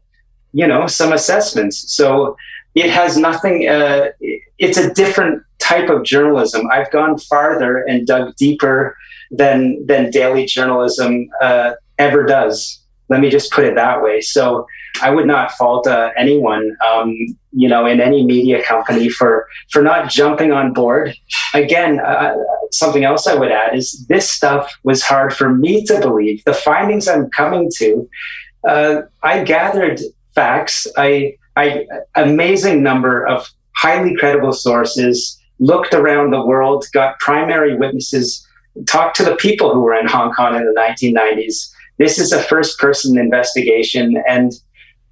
[0.53, 1.93] you know some assessments.
[1.93, 2.37] So
[2.75, 4.11] it has nothing uh,
[4.59, 6.69] it's a different type of journalism.
[6.71, 8.97] I've gone farther and dug deeper
[9.31, 12.81] than than daily journalism uh, ever does.
[13.09, 14.21] Let me just put it that way.
[14.21, 14.67] So
[15.03, 16.77] i would not fault uh, anyone.
[16.87, 17.15] Um,
[17.57, 21.15] you know in any media company for for not jumping on board
[21.55, 22.35] again uh,
[22.71, 26.55] something else i would add is this stuff was hard for me to believe the
[26.55, 28.09] findings i'm coming to
[28.69, 29.99] uh, i gathered
[30.35, 37.77] facts i I, amazing number of highly credible sources, looked around the world, got primary
[37.77, 38.47] witnesses,
[38.87, 41.73] talked to the people who were in Hong Kong in the 1990s.
[41.99, 44.23] This is a first person investigation.
[44.29, 44.53] And,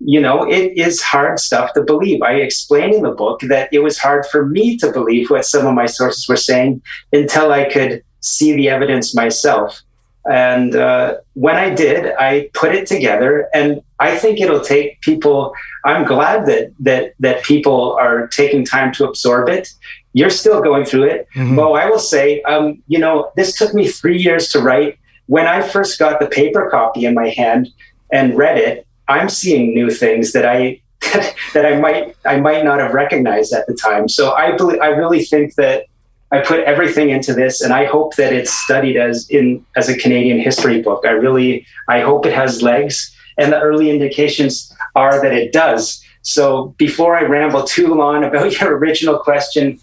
[0.07, 2.21] you know, it is hard stuff to believe.
[2.21, 5.67] I explain in the book that it was hard for me to believe what some
[5.67, 6.83] of my sources were saying
[7.13, 9.81] until I could see the evidence myself.
[10.27, 15.55] And uh, when I did, I put it together, and I think it'll take people.
[15.85, 19.69] I'm glad that that that people are taking time to absorb it.
[20.15, 21.29] You're still going through it.
[21.35, 21.57] Mm-hmm.
[21.57, 24.99] Well, I will say, um, you know, this took me three years to write.
[25.27, 27.69] When I first got the paper copy in my hand
[28.11, 30.81] and read it, I'm seeing new things that I
[31.55, 34.09] that I might I might not have recognized at the time.
[34.09, 35.87] So I believe, I really think that
[36.33, 39.97] I put everything into this, and I hope that it's studied as in as a
[39.97, 41.05] Canadian history book.
[41.07, 46.03] I really I hope it has legs, and the early indications are that it does.
[46.23, 49.79] So before I ramble too long about your original question,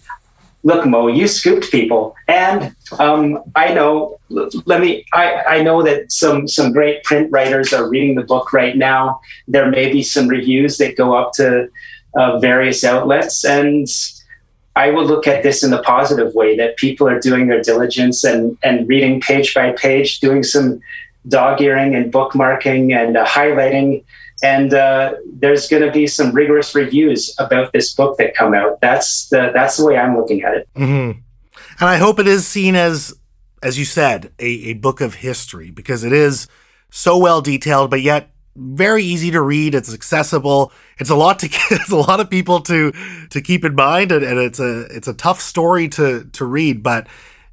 [0.62, 4.18] look, Mo, you scooped people, and um, I know.
[4.28, 5.04] Let me.
[5.12, 9.20] I, I know that some some great print writers are reading the book right now.
[9.48, 11.68] There may be some reviews that go up to
[12.14, 13.86] uh, various outlets, and
[14.76, 18.24] I will look at this in the positive way that people are doing their diligence
[18.24, 20.80] and and reading page by page, doing some
[21.28, 24.04] dog earing and bookmarking and uh, highlighting
[24.42, 28.80] and uh, there's going to be some rigorous reviews about this book that come out.
[28.80, 30.68] That's the that's the way I'm looking at it.
[30.74, 31.20] Mm-hmm.
[31.80, 33.14] And I hope it is seen as,
[33.62, 36.48] as you said, a, a book of history because it is
[36.90, 39.74] so well detailed, but yet very easy to read.
[39.74, 40.72] It's accessible.
[40.98, 42.92] It's a lot to it's a lot of people to
[43.30, 46.82] to keep in mind, and, and it's a it's a tough story to to read,
[46.82, 47.06] but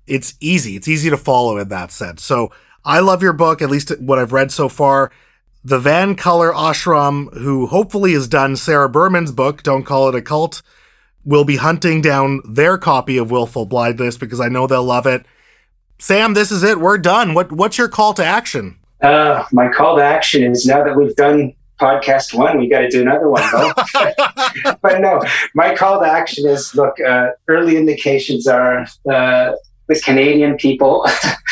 [0.08, 0.76] it's easy.
[0.76, 2.24] It's easy to follow in that sense.
[2.24, 2.52] So
[2.84, 5.12] I love your book, at least what I've read so far
[5.64, 10.62] the VANCOLOUR Ashram, who hopefully has done Sarah Berman's book, Don't Call It a Cult,
[11.26, 15.26] will be hunting down their copy of Wilful Blindness because I know they'll love it.
[16.00, 16.80] Sam, this is it.
[16.80, 17.34] We're done.
[17.34, 18.80] What What's your call to action?
[19.02, 22.90] Uh, my call to action is now that we've done podcast one, we got to
[22.90, 23.72] do another one, though.
[24.82, 25.22] but no,
[25.54, 29.52] my call to action is look, uh, early indications are uh,
[29.90, 31.06] the Canadian people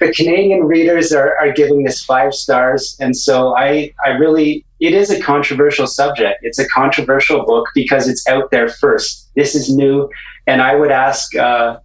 [0.00, 2.96] the Canadian readers are, are giving this five stars.
[3.00, 6.40] And so I, I really, it is a controversial subject.
[6.42, 9.30] It's a controversial book because it's out there first.
[9.34, 10.08] This is new.
[10.46, 11.78] And I would ask, uh,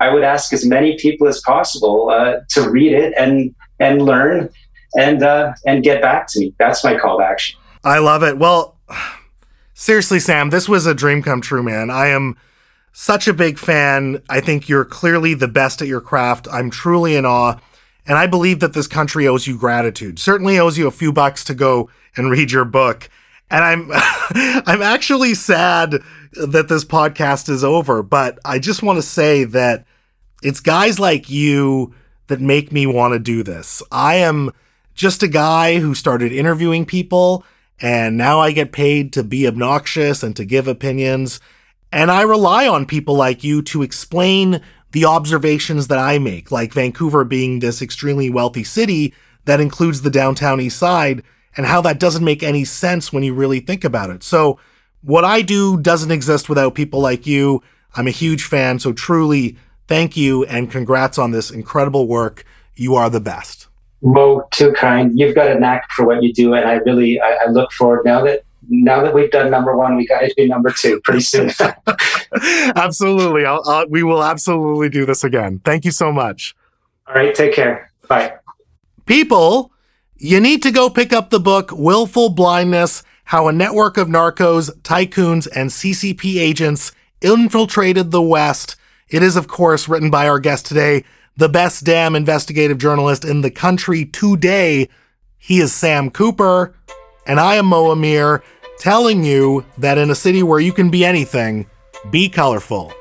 [0.00, 4.48] I would ask as many people as possible uh, to read it and, and learn
[4.96, 6.54] and, uh, and get back to me.
[6.58, 7.58] That's my call to action.
[7.84, 8.38] I love it.
[8.38, 8.78] Well,
[9.74, 11.90] seriously, Sam, this was a dream come true, man.
[11.90, 12.36] I am
[12.92, 14.22] such a big fan.
[14.28, 16.48] I think you're clearly the best at your craft.
[16.52, 17.58] I'm truly in awe.
[18.06, 20.18] And I believe that this country owes you gratitude.
[20.18, 23.08] Certainly owes you a few bucks to go and read your book.
[23.50, 23.90] And I'm
[24.66, 26.02] I'm actually sad
[26.32, 29.84] that this podcast is over, but I just want to say that
[30.42, 31.94] it's guys like you
[32.28, 33.82] that make me want to do this.
[33.90, 34.52] I am
[34.94, 37.44] just a guy who started interviewing people
[37.80, 41.40] and now I get paid to be obnoxious and to give opinions.
[41.92, 44.60] And I rely on people like you to explain
[44.92, 49.14] the observations that I make, like Vancouver being this extremely wealthy city
[49.44, 51.22] that includes the downtown east side,
[51.56, 54.22] and how that doesn't make any sense when you really think about it.
[54.22, 54.58] So,
[55.02, 57.62] what I do doesn't exist without people like you.
[57.96, 59.56] I'm a huge fan, so truly
[59.88, 62.44] thank you and congrats on this incredible work.
[62.74, 63.66] You are the best.
[64.02, 65.18] Mo, too kind.
[65.18, 68.02] You've got a knack for what you do, and I really I, I look forward
[68.04, 71.20] now that now that we've done number one, we got to do number two pretty
[71.20, 71.50] soon.
[72.76, 73.44] absolutely.
[73.44, 75.60] I'll, I'll, we will absolutely do this again.
[75.64, 76.54] Thank you so much.
[77.08, 77.34] All right.
[77.34, 77.90] Take care.
[78.08, 78.34] Bye.
[79.06, 79.72] People,
[80.16, 84.70] you need to go pick up the book, Wilful Blindness How a Network of Narcos,
[84.82, 88.76] Tycoons, and CCP Agents Infiltrated the West.
[89.08, 91.04] It is, of course, written by our guest today,
[91.36, 94.88] the best damn investigative journalist in the country today.
[95.36, 96.74] He is Sam Cooper,
[97.30, 98.42] and I am Mo Amir
[98.80, 101.70] telling you that in a city where you can be anything,
[102.10, 102.92] be colorful.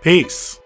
[0.00, 0.58] Peace.